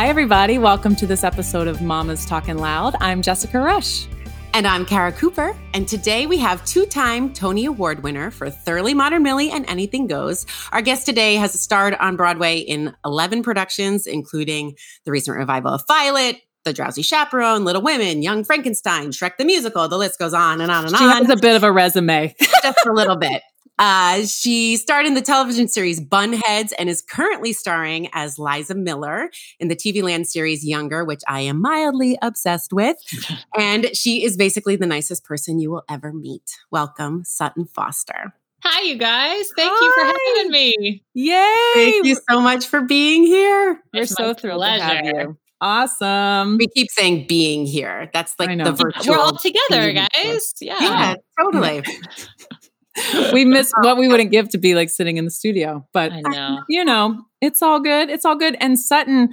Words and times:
Hi, 0.00 0.08
everybody. 0.08 0.56
Welcome 0.56 0.96
to 0.96 1.06
this 1.06 1.22
episode 1.24 1.68
of 1.68 1.82
Mama's 1.82 2.24
Talking 2.24 2.56
Loud. 2.56 2.96
I'm 3.00 3.20
Jessica 3.20 3.60
Rush. 3.60 4.08
And 4.54 4.66
I'm 4.66 4.86
Kara 4.86 5.12
Cooper. 5.12 5.54
And 5.74 5.86
today 5.86 6.26
we 6.26 6.38
have 6.38 6.64
two 6.64 6.86
time 6.86 7.34
Tony 7.34 7.66
Award 7.66 8.02
winner 8.02 8.30
for 8.30 8.48
Thoroughly 8.48 8.94
Modern 8.94 9.22
Millie 9.22 9.50
and 9.50 9.68
Anything 9.68 10.06
Goes. 10.06 10.46
Our 10.72 10.80
guest 10.80 11.04
today 11.04 11.34
has 11.34 11.60
starred 11.60 11.96
on 11.96 12.16
Broadway 12.16 12.60
in 12.60 12.96
11 13.04 13.42
productions, 13.42 14.06
including 14.06 14.74
the 15.04 15.10
recent 15.10 15.36
revival 15.36 15.74
of 15.74 15.84
Violet, 15.86 16.38
The 16.64 16.72
Drowsy 16.72 17.02
Chaperone, 17.02 17.66
Little 17.66 17.82
Women, 17.82 18.22
Young 18.22 18.42
Frankenstein, 18.42 19.10
Shrek 19.10 19.36
the 19.36 19.44
Musical. 19.44 19.86
The 19.86 19.98
list 19.98 20.18
goes 20.18 20.32
on 20.32 20.62
and 20.62 20.72
on 20.72 20.86
and 20.86 20.96
She 20.96 21.04
on. 21.04 21.10
She 21.10 21.18
has 21.26 21.28
a 21.28 21.36
bit 21.36 21.56
of 21.56 21.62
a 21.62 21.70
resume. 21.70 22.34
just 22.62 22.86
a 22.86 22.92
little 22.92 23.16
bit. 23.16 23.42
Uh, 23.80 24.26
she 24.26 24.76
starred 24.76 25.06
in 25.06 25.14
the 25.14 25.22
television 25.22 25.66
series 25.66 26.02
Bunheads 26.02 26.74
and 26.78 26.90
is 26.90 27.00
currently 27.00 27.54
starring 27.54 28.10
as 28.12 28.38
Liza 28.38 28.74
Miller 28.74 29.30
in 29.58 29.68
the 29.68 29.74
TV 29.74 30.02
Land 30.02 30.26
series 30.26 30.66
Younger, 30.66 31.02
which 31.02 31.22
I 31.26 31.40
am 31.40 31.62
mildly 31.62 32.18
obsessed 32.20 32.74
with. 32.74 32.98
and 33.58 33.96
she 33.96 34.22
is 34.22 34.36
basically 34.36 34.76
the 34.76 34.86
nicest 34.86 35.24
person 35.24 35.58
you 35.58 35.70
will 35.70 35.84
ever 35.88 36.12
meet. 36.12 36.42
Welcome, 36.70 37.22
Sutton 37.24 37.64
Foster. 37.64 38.34
Hi, 38.62 38.82
you 38.82 38.98
guys. 38.98 39.50
Thank 39.56 39.80
you 39.80 39.94
for 39.94 40.04
having 40.04 40.50
me. 40.50 41.02
Yay! 41.14 41.72
Thank 41.72 42.04
you 42.04 42.18
so 42.28 42.42
much 42.42 42.66
for 42.66 42.82
being 42.82 43.24
here. 43.24 43.82
We're 43.94 44.04
so 44.04 44.26
my 44.26 44.34
thrilled 44.34 44.62
to 44.62 44.82
have 44.82 45.06
you. 45.06 45.38
Awesome. 45.62 46.58
We 46.58 46.68
keep 46.68 46.88
saying 46.90 47.26
being 47.26 47.64
here. 47.64 48.10
That's 48.12 48.34
like 48.38 48.62
the 48.62 48.72
virtual. 48.72 49.14
We're 49.14 49.18
all 49.18 49.38
together, 49.38 49.92
being 49.92 50.06
guys. 50.14 50.52
Yeah. 50.60 50.76
Yeah, 50.80 51.14
totally. 51.38 51.82
we 53.32 53.44
miss 53.44 53.72
what 53.82 53.96
we 53.96 54.08
wouldn't 54.08 54.30
give 54.30 54.48
to 54.50 54.58
be 54.58 54.74
like 54.74 54.90
sitting 54.90 55.16
in 55.16 55.24
the 55.24 55.30
studio, 55.30 55.86
but 55.92 56.12
I 56.12 56.20
know. 56.20 56.62
you 56.68 56.84
know, 56.84 57.22
it's 57.40 57.62
all 57.62 57.80
good. 57.80 58.10
It's 58.10 58.24
all 58.24 58.36
good. 58.36 58.56
And 58.60 58.78
Sutton, 58.78 59.32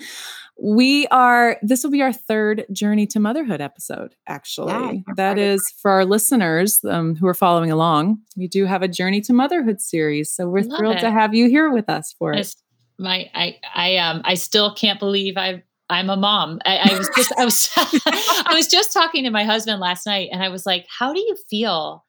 we 0.60 1.06
are, 1.08 1.58
this 1.62 1.84
will 1.84 1.92
be 1.92 2.02
our 2.02 2.14
third 2.14 2.66
Journey 2.72 3.06
to 3.08 3.20
Motherhood 3.20 3.62
episode, 3.62 4.16
actually. 4.28 4.74
Yeah, 4.74 4.92
you're 4.92 5.16
that 5.16 5.28
part 5.36 5.38
of 5.40 5.44
is 5.44 5.74
for 5.82 5.92
our 5.92 6.06
listeners 6.06 6.80
um, 6.90 7.16
who 7.16 7.28
are 7.28 7.34
following 7.34 7.72
along. 7.72 8.20
We 8.36 8.48
do 8.48 8.66
have 8.66 8.82
a 8.82 8.88
Journey 8.88 9.22
to 9.22 9.34
Motherhood 9.34 9.82
series. 9.82 10.32
So 10.32 10.48
we're 10.50 10.64
Love 10.64 10.78
thrilled 10.78 11.00
to 11.00 11.12
have 11.12 11.36
you 11.36 11.50
here 11.50 11.72
with 11.72 11.90
us 11.90 12.14
for 12.18 12.34
it. 12.34 12.56
My 13.00 13.30
I 13.36 13.58
I 13.76 13.98
um 13.98 14.22
I 14.26 14.34
still 14.34 14.74
can't 14.74 15.00
believe 15.00 15.38
I 15.38 15.64
I'm 15.88 16.10
a 16.10 16.18
mom. 16.18 16.60
I, 16.66 16.90
I 16.92 16.98
was 16.98 17.10
just 17.16 17.32
I 17.38 17.46
was 17.46 17.70
I 17.78 18.54
was 18.56 18.68
just 18.68 18.92
talking 18.92 19.24
to 19.26 19.30
my 19.30 19.44
husband 19.44 19.80
last 19.80 20.08
night 20.08 20.30
and 20.32 20.42
I 20.42 20.50
was 20.50 20.66
like, 20.66 20.88
how 20.90 21.14
do 21.14 21.20
you 21.20 21.38
feel 21.48 22.04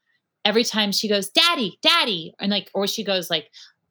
every 0.49 0.65
time 0.65 0.91
she 0.93 1.09
goes, 1.09 1.29
Daddy, 1.29 1.79
Daddy? 1.83 2.35
And 2.41 2.51
like 2.51 2.71
or 2.75 2.87
she 2.87 3.05
goes 3.05 3.29
like 3.31 3.51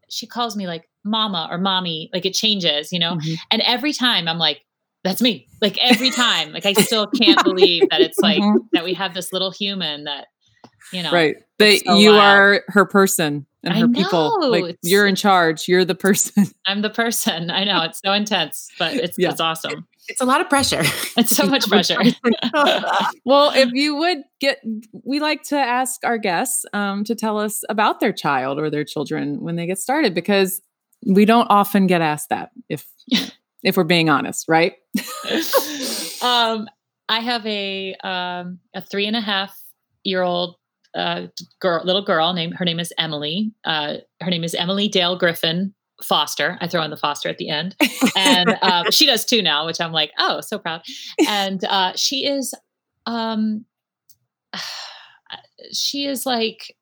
she 0.10 0.26
calls 0.26 0.56
me 0.56 0.68
like 0.68 0.90
mama 1.04 1.48
or 1.52 1.58
mommy, 1.58 2.10
like 2.14 2.26
it 2.26 2.34
changes, 2.34 2.92
you 2.92 3.00
know? 3.00 3.16
Mhm. 3.16 3.36
And 3.52 3.62
every 3.62 3.94
time 3.94 4.28
I'm 4.28 4.38
like, 4.40 4.62
that's 5.04 5.22
me. 5.22 5.48
Like 5.62 5.78
every 5.78 6.10
time. 6.10 6.52
Like 6.52 6.66
I 6.66 6.74
still 6.74 7.08
can't 7.08 7.42
believe 7.50 7.84
that 7.92 8.02
it's 8.02 8.18
like 8.20 8.42
Mhm. 8.42 8.58
that 8.74 8.84
we 8.84 8.94
have 8.96 9.14
this 9.14 9.32
little 9.32 9.52
human 9.52 10.06
that, 10.06 10.28
you 10.92 11.04
know. 11.04 11.12
Right. 11.12 11.36
That 11.60 11.82
so 11.86 11.96
you 11.98 12.12
wild. 12.12 12.22
are 12.24 12.64
her 12.70 12.86
person 12.86 13.46
and 13.64 13.74
I 13.74 13.80
her 13.80 13.88
people. 13.88 14.50
Like 14.52 14.64
it's- 14.64 14.78
you're 14.92 15.06
in 15.08 15.16
charge. 15.16 15.68
You're 15.68 15.86
the 15.86 15.96
person. 15.96 16.46
I'm 16.66 16.82
the 16.82 16.90
person. 16.90 17.52
I 17.52 17.64
know 17.64 17.84
it's 17.84 18.00
so 18.04 18.12
intense, 18.14 18.70
but 18.80 18.96
it's 18.96 19.18
Yeah. 19.20 19.30
it's 19.32 19.40
awesome. 19.42 19.88
It's 20.08 20.22
a 20.22 20.26
lot 20.26 20.42
of 20.42 20.50
pressure. 20.50 20.84
It's 21.18 21.36
so 21.36 21.46
much 21.50 21.68
pressure. 21.68 21.98
well, 23.26 23.52
if 23.56 23.72
you 23.74 23.96
would 23.96 24.20
get, 24.40 24.60
we 25.04 25.20
like 25.20 25.42
to 25.44 25.58
ask 25.58 26.00
our 26.04 26.20
guests 26.20 26.64
um, 26.74 27.04
to 27.06 27.16
tell 27.16 27.40
us 27.40 27.64
about 27.70 28.00
their 28.00 28.14
child 28.14 28.60
or 28.60 28.70
their 28.70 28.84
children 28.84 29.42
when 29.42 29.56
they 29.56 29.66
get 29.66 29.80
started 29.80 30.14
because 30.14 30.62
we 31.06 31.26
don't 31.26 31.48
often 31.50 31.88
get 31.88 32.02
asked 32.02 32.30
that 32.30 32.52
if 32.70 32.86
if 33.64 33.78
we're 33.78 33.84
being 33.84 34.10
honest, 34.10 34.46
right? 34.48 34.74
um, 36.22 36.68
I 37.10 37.20
have 37.20 37.46
a 37.48 37.96
um, 38.04 38.60
a 38.76 38.82
three 38.82 39.08
and 39.08 39.16
a 39.16 39.22
half 39.22 39.60
year 40.04 40.22
old 40.22 40.56
uh, 40.96 41.28
girl, 41.60 41.82
little 41.84 42.04
girl 42.04 42.34
named 42.34 42.56
her 42.58 42.66
name 42.66 42.80
is 42.80 42.94
Emily. 42.98 43.52
Uh, 43.66 43.96
her 44.22 44.30
name 44.30 44.44
is 44.44 44.54
Emily 44.54 44.88
Dale 44.88 45.18
Griffin 45.18 45.74
Foster. 46.04 46.58
I 46.62 46.68
throw 46.68 46.84
in 46.84 46.92
the 46.92 46.98
Foster 46.98 47.30
at 47.30 47.38
the 47.38 47.50
end, 47.50 47.76
and 48.16 48.58
um, 48.62 48.92
she 48.92 49.06
does 49.06 49.26
too 49.26 49.42
now, 49.42 49.66
which 49.66 49.82
I'm 49.82 49.92
like, 49.92 50.12
oh, 50.20 50.42
so 50.42 50.60
proud. 50.60 50.82
And 51.28 51.64
uh, 51.66 51.94
she 51.96 52.26
is, 52.26 52.54
um, 53.06 53.66
she 55.74 56.06
is 56.06 56.26
like, 56.26 56.76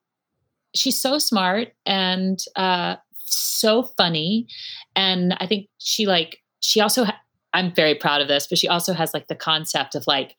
she's 0.76 1.02
so 1.02 1.18
smart 1.18 1.70
and 1.86 2.40
uh, 2.56 2.98
so 3.26 3.84
funny, 3.98 4.48
and 4.96 5.36
I 5.40 5.48
think 5.48 5.68
she 5.78 6.06
like 6.06 6.40
she 6.60 6.82
also. 6.82 7.06
Ha- 7.06 7.20
I'm 7.56 7.74
very 7.74 7.96
proud 7.96 8.20
of 8.20 8.28
this, 8.28 8.48
but 8.48 8.58
she 8.58 8.68
also 8.68 8.92
has 8.92 9.14
like 9.14 9.28
the 9.28 9.36
concept 9.36 9.96
of 9.96 10.06
like, 10.08 10.36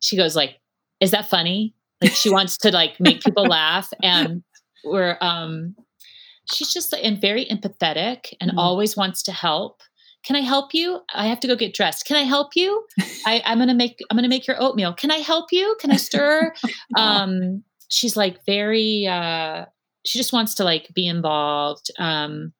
she 0.00 0.16
goes 0.16 0.34
like, 0.34 0.58
is 0.98 1.10
that 1.10 1.28
funny? 1.28 1.74
Like 2.00 2.12
she 2.12 2.30
wants 2.30 2.56
to 2.58 2.70
like 2.70 2.98
make 2.98 3.22
people 3.22 3.44
laugh 3.44 3.92
and 4.02 4.42
we're, 4.82 5.18
um, 5.20 5.76
she's 6.52 6.72
just 6.72 6.92
and 6.92 7.20
very 7.20 7.46
empathetic 7.46 8.34
and 8.40 8.50
Mhm. 8.52 8.58
always 8.58 8.96
wants 8.96 9.22
to 9.24 9.32
help. 9.32 9.82
Can 10.24 10.36
I 10.36 10.40
help 10.40 10.72
you? 10.74 11.00
I 11.12 11.26
have 11.26 11.40
to 11.40 11.46
go 11.46 11.54
get 11.56 11.74
dressed. 11.74 12.06
Can 12.06 12.16
I 12.16 12.22
help 12.22 12.56
you? 12.56 12.84
I, 13.26 13.42
I'm 13.44 13.58
gonna 13.58 13.74
make 13.74 13.98
I'm 14.10 14.16
gonna 14.16 14.28
make 14.28 14.46
your 14.46 14.60
oatmeal. 14.60 14.94
Can 14.94 15.10
I 15.10 15.18
help 15.18 15.52
you? 15.52 15.76
Can 15.80 15.90
I 15.90 15.96
stir? 15.96 16.52
um, 16.96 17.62
she's 17.88 18.16
like 18.16 18.44
very 18.46 19.06
uh 19.06 19.66
she 20.06 20.18
just 20.18 20.32
wants 20.32 20.54
to 20.54 20.64
like 20.64 20.88
be 20.94 21.06
involved. 21.06 21.90
Um 21.98 22.52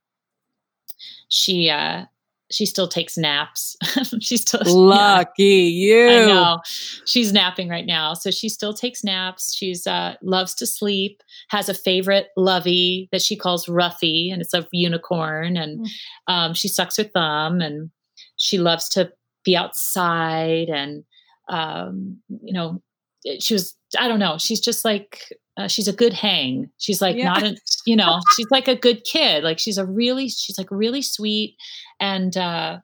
she 1.28 1.70
uh 1.70 2.04
she 2.50 2.66
still 2.66 2.88
takes 2.88 3.16
naps. 3.16 3.76
she's 4.20 4.42
still 4.42 4.60
yeah. 4.64 4.72
Lucky 4.72 5.44
you. 5.44 6.08
I 6.08 6.26
know. 6.26 6.58
She's 7.06 7.32
napping 7.32 7.68
right 7.68 7.86
now. 7.86 8.14
So 8.14 8.30
she 8.30 8.48
still 8.48 8.74
takes 8.74 9.02
naps. 9.02 9.54
She's 9.54 9.86
uh 9.86 10.14
loves 10.22 10.54
to 10.56 10.66
sleep, 10.66 11.22
has 11.48 11.68
a 11.68 11.74
favorite 11.74 12.28
lovey 12.36 13.08
that 13.12 13.22
she 13.22 13.36
calls 13.36 13.66
Ruffy, 13.66 14.32
and 14.32 14.40
it's 14.42 14.54
a 14.54 14.66
unicorn, 14.72 15.56
and 15.56 15.86
um, 16.26 16.54
she 16.54 16.68
sucks 16.68 16.96
her 16.96 17.04
thumb 17.04 17.60
and 17.60 17.90
she 18.36 18.58
loves 18.58 18.88
to 18.90 19.12
be 19.44 19.56
outside 19.56 20.68
and 20.68 21.04
um, 21.48 22.18
you 22.42 22.52
know, 22.52 22.82
she 23.40 23.54
was 23.54 23.76
I 23.98 24.08
don't 24.08 24.18
know, 24.18 24.38
she's 24.38 24.60
just 24.60 24.84
like 24.84 25.20
uh, 25.56 25.68
she's 25.68 25.88
a 25.88 25.92
good 25.92 26.12
hang. 26.12 26.70
She's 26.78 27.00
like 27.00 27.16
Yeah. 27.16 27.26
not 27.26 27.42
a, 27.42 27.56
you 27.86 27.96
know, 27.96 28.20
she's 28.36 28.50
like 28.50 28.66
a 28.68 28.74
good 28.76 29.04
kid. 29.04 29.44
Like 29.44 29.58
she's 29.58 29.78
a 29.78 29.86
really, 29.86 30.28
she's 30.28 30.58
like 30.58 30.68
really 30.70 31.02
sweet. 31.02 31.56
And 32.00 32.36
uh, 32.36 32.78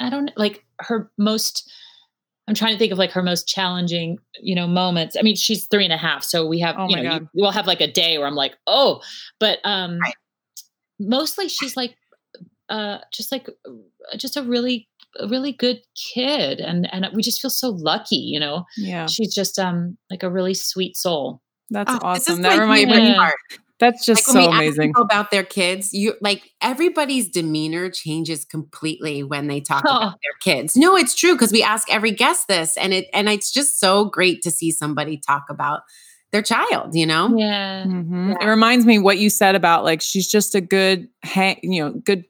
I 0.00 0.10
don't 0.10 0.30
like 0.36 0.64
her 0.80 1.10
most, 1.18 1.70
I'm 2.46 2.54
trying 2.54 2.72
to 2.72 2.78
think 2.78 2.92
of 2.92 2.98
like 2.98 3.12
her 3.12 3.22
most 3.22 3.46
challenging, 3.46 4.18
you 4.40 4.54
know, 4.54 4.66
moments. 4.66 5.16
I 5.18 5.22
mean, 5.22 5.36
she's 5.36 5.66
three 5.66 5.84
and 5.84 5.92
a 5.92 5.98
half. 5.98 6.24
So 6.24 6.46
we 6.46 6.60
have, 6.60 6.76
Oh 6.78 6.88
you 6.88 6.96
know, 6.96 7.14
you, 7.14 7.28
we'll 7.34 7.50
have 7.50 7.66
like 7.66 7.82
a 7.82 7.92
day 7.92 8.16
where 8.16 8.26
I'm 8.26 8.34
like, 8.34 8.56
oh, 8.66 9.02
but 9.38 9.58
um, 9.64 9.98
Right. 9.98 10.14
mostly 10.98 11.48
she's 11.48 11.76
like, 11.76 11.96
uh, 12.70 12.98
just 13.12 13.30
like, 13.30 13.48
uh, 13.66 14.16
just 14.16 14.36
a 14.38 14.42
really, 14.42 14.88
a 15.20 15.26
really 15.28 15.52
good 15.52 15.80
kid. 16.14 16.60
And, 16.60 16.88
and 16.92 17.06
we 17.14 17.22
just 17.22 17.40
feel 17.42 17.50
so 17.50 17.70
lucky, 17.70 18.16
you 18.16 18.40
know, 18.40 18.64
Yeah, 18.78 19.06
she's 19.06 19.34
just 19.34 19.58
um 19.58 19.98
like 20.10 20.22
a 20.22 20.30
really 20.30 20.54
sweet 20.54 20.96
soul. 20.96 21.42
That's 21.70 21.92
Oh, 21.92 21.98
awesome. 22.02 22.42
That 22.42 22.50
like 22.50 22.60
reminds 22.60 22.90
me. 22.96 23.08
Yeah. 23.10 23.30
That's 23.80 24.04
just 24.04 24.26
like 24.26 24.34
when 24.34 24.44
so 24.44 24.50
we 24.50 24.56
amazing. 24.56 24.88
people 24.90 25.02
about 25.04 25.30
their 25.30 25.44
kids, 25.44 25.92
you 25.92 26.14
like 26.20 26.42
everybody's 26.60 27.28
demeanor 27.28 27.90
changes 27.90 28.44
completely 28.44 29.22
when 29.22 29.46
they 29.46 29.60
talk 29.60 29.84
Oh. 29.86 29.96
about 29.96 30.18
their 30.22 30.54
kids. 30.54 30.74
No, 30.76 30.96
it's 30.96 31.14
true 31.14 31.34
because 31.34 31.52
we 31.52 31.62
ask 31.62 31.88
every 31.92 32.10
guest 32.10 32.48
this, 32.48 32.76
and 32.76 32.92
it 32.92 33.06
and 33.14 33.28
it's 33.28 33.52
just 33.52 33.78
so 33.78 34.06
great 34.06 34.42
to 34.42 34.50
see 34.50 34.72
somebody 34.72 35.16
talk 35.16 35.44
about 35.48 35.82
their 36.32 36.42
child. 36.42 36.94
You 36.96 37.06
know, 37.06 37.32
Yeah. 37.36 37.84
Mhm. 37.84 38.42
It 38.42 38.46
reminds 38.46 38.84
me 38.84 38.98
what 38.98 39.18
you 39.18 39.30
said 39.30 39.54
about 39.54 39.84
like 39.84 40.00
she's 40.00 40.26
just 40.26 40.56
a 40.56 40.60
good 40.60 41.08
hang, 41.22 41.60
you 41.62 41.84
know, 41.84 41.92
good 41.92 42.24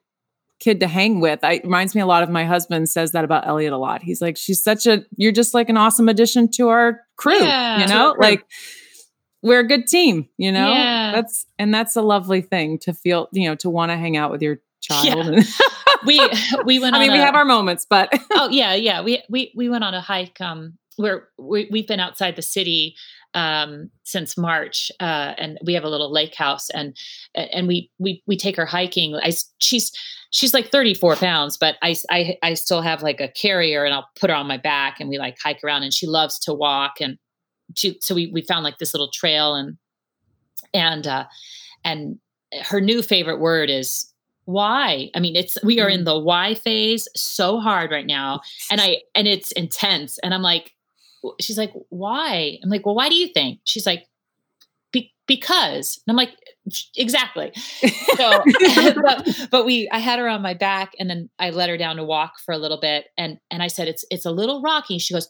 kid 0.61 0.81
to 0.81 0.87
hang 0.87 1.19
with. 1.21 1.43
I 1.45 1.53
it 1.55 1.65
reminds 1.65 1.95
me 1.95 2.03
a 2.03 2.07
lot 2.07 2.23
of 2.23 2.29
my 2.29 2.45
husband 2.45 2.91
says 2.91 3.13
that 3.13 3.25
about 3.25 3.47
Elliot 3.47 3.73
a 3.73 3.79
lot. 3.79 4.03
He's 4.03 4.21
like, 4.21 4.37
she's 4.37 4.63
such 4.63 4.87
a 4.87 5.03
you're 5.17 5.33
just 5.33 5.55
like 5.55 5.71
an 5.71 5.79
awesome 5.79 6.11
addition 6.11 6.51
to 6.57 6.69
our 6.69 7.01
crew. 7.17 7.39
Yeah. 7.39 7.81
you 7.81 7.87
know, 7.87 8.09
our 8.09 8.15
crew. 8.15 8.23
like 8.23 8.45
we're 9.43 9.61
a 9.61 9.67
good 9.67 9.87
team, 9.87 10.29
you 10.37 10.53
know? 10.53 10.73
Yeah. 10.73 11.13
That's 11.13 11.47
and 11.59 11.73
that's 11.73 11.97
a 11.97 12.03
lovely 12.03 12.41
thing 12.41 12.79
to 12.81 12.93
feel, 12.93 13.29
you 13.33 13.49
know, 13.49 13.55
to 13.57 13.71
want 13.71 13.91
to 13.91 13.97
hang 13.97 14.17
out 14.17 14.31
with 14.31 14.43
your 14.43 14.61
child. 14.81 15.35
Yeah. 15.35 15.43
We 16.07 16.21
we 16.65 16.79
went 16.79 16.95
I 16.95 17.01
mean, 17.01 17.11
on 17.11 17.17
we 17.17 17.19
have 17.19 17.35
our 17.35 17.45
moments, 17.45 17.85
but 17.89 18.09
oh 18.35 18.49
yeah 18.51 18.75
yeah 18.75 19.03
we 19.03 19.21
we 19.29 19.53
we 19.57 19.69
went 19.69 19.83
on 19.83 19.95
a 19.95 20.01
hike 20.01 20.41
um 20.41 20.79
where 20.97 21.29
we, 21.39 21.69
we've 21.73 21.89
been 21.89 21.99
outside 21.99 22.37
the 22.37 22.43
city 22.43 22.95
um 23.35 23.91
since 24.05 24.39
march 24.39 24.91
uh 25.01 25.35
and 25.37 25.59
we 25.65 25.75
have 25.75 25.85
a 25.85 25.89
little 25.89 26.11
lake 26.11 26.35
house 26.35 26.71
and 26.71 26.97
and 27.35 27.69
we 27.69 27.91
we 27.99 28.23
we 28.27 28.37
take 28.37 28.57
her 28.57 28.65
hiking 28.65 29.15
i 29.17 29.33
she's 29.59 29.93
she's 30.31 30.55
like 30.55 30.71
34 30.71 31.17
pounds 31.17 31.59
but 31.59 31.77
I, 31.83 31.95
I 32.11 32.39
I 32.43 32.55
still 32.55 32.81
have 32.81 33.03
like 33.03 33.21
a 33.21 33.29
carrier 33.29 33.85
and 33.85 33.93
i'll 33.93 34.09
put 34.19 34.31
her 34.31 34.37
on 34.37 34.49
my 34.49 34.57
back 34.57 34.99
and 34.99 35.11
we 35.11 35.19
like 35.19 35.37
hike 35.43 35.63
around 35.63 35.83
and 35.83 35.93
she 35.93 36.07
loves 36.07 36.39
to 36.41 36.55
walk 36.55 37.01
and 37.01 37.19
she 37.77 37.99
so 38.01 38.15
we 38.15 38.31
we 38.33 38.43
found 38.43 38.65
like 38.65 38.79
this 38.79 38.95
little 38.95 39.11
trail 39.11 39.55
and 39.55 39.77
and 40.73 41.07
uh 41.07 41.25
and 41.85 42.19
her 42.63 42.81
new 42.81 43.03
favorite 43.03 43.41
word 43.41 43.71
is 43.71 44.13
why? 44.45 45.11
I 45.15 45.21
mean 45.21 45.37
it's 45.37 45.59
we 45.63 45.81
are 45.81 45.91
in 45.91 46.05
the 46.05 46.19
why 46.19 46.55
phase 46.55 47.07
so 47.15 47.61
hard 47.61 47.91
right 47.91 48.07
now. 48.07 48.41
And 48.71 48.81
i 48.81 49.03
and 49.15 49.29
it's 49.29 49.53
intense. 49.53 50.19
And 50.23 50.33
i'm 50.33 50.43
like 50.43 50.73
she's 51.41 51.59
like 51.59 51.73
why? 51.91 52.59
I'm 52.63 52.71
like 52.71 52.87
well 52.87 52.95
why 52.95 53.09
do 53.09 53.15
you 53.15 53.29
think? 53.29 53.61
She's 53.65 53.85
like 53.85 54.07
Be- 54.91 55.13
because. 55.27 56.01
And 56.07 56.13
i'm 56.13 56.17
like 56.17 56.35
exactly. 56.97 57.53
So 58.17 58.43
but, 59.03 59.49
but 59.51 59.67
we 59.67 59.87
i 59.93 59.99
had 59.99 60.19
her 60.19 60.29
on 60.29 60.41
my 60.41 60.55
back 60.55 60.93
and 60.99 61.11
then 61.11 61.29
i 61.39 61.51
let 61.51 61.69
her 61.69 61.77
down 61.77 61.97
to 61.97 62.05
walk 62.05 62.41
for 62.45 62.53
a 62.53 62.59
little 62.59 62.81
bit. 62.81 63.09
And 63.19 63.39
and 63.51 63.63
i 63.63 63.67
said 63.67 63.87
it's 63.87 64.07
it's 64.11 64.25
a 64.25 64.31
little 64.31 64.63
rocky. 64.63 64.99
She 64.99 65.13
goes 65.13 65.29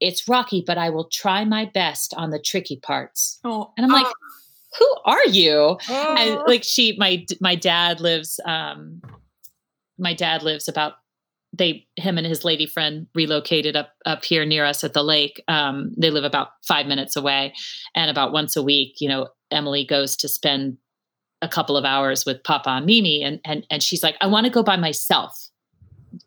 it's 0.00 0.28
rocky 0.28 0.62
but 0.66 0.78
i 0.78 0.90
will 0.90 1.08
try 1.08 1.44
my 1.44 1.64
best 1.64 2.14
on 2.14 2.30
the 2.30 2.38
tricky 2.38 2.76
parts. 2.76 3.38
Oh, 3.44 3.72
and 3.76 3.84
i'm 3.84 3.92
like 3.92 4.06
who 4.78 4.96
are 5.04 5.26
you? 5.26 5.78
And 5.88 6.38
oh. 6.38 6.44
like 6.46 6.64
she 6.64 6.96
my 6.98 7.24
my 7.40 7.54
dad 7.54 8.00
lives 8.00 8.40
um 8.44 9.00
my 9.98 10.14
dad 10.14 10.42
lives 10.42 10.68
about 10.68 10.94
they 11.52 11.86
him 11.96 12.18
and 12.18 12.26
his 12.26 12.44
lady 12.44 12.66
friend 12.66 13.06
relocated 13.14 13.76
up 13.76 13.90
up 14.04 14.24
here 14.24 14.44
near 14.44 14.64
us 14.64 14.84
at 14.84 14.92
the 14.92 15.02
lake. 15.02 15.42
Um 15.48 15.92
they 15.96 16.10
live 16.10 16.24
about 16.24 16.48
five 16.66 16.86
minutes 16.86 17.16
away. 17.16 17.54
And 17.94 18.10
about 18.10 18.32
once 18.32 18.56
a 18.56 18.62
week 18.62 18.96
you 19.00 19.08
know 19.08 19.28
emily 19.50 19.84
goes 19.84 20.16
to 20.16 20.28
spend 20.28 20.76
a 21.42 21.48
couple 21.48 21.76
of 21.76 21.84
hours 21.84 22.24
with 22.26 22.42
papa 22.44 22.70
and 22.70 22.86
mimi. 22.86 23.22
And 23.22 23.40
and 23.44 23.66
and 23.70 23.82
she's 23.82 24.02
like 24.02 24.16
i 24.20 24.26
want 24.26 24.46
to 24.46 24.52
go 24.52 24.62
by 24.62 24.76
myself. 24.76 25.48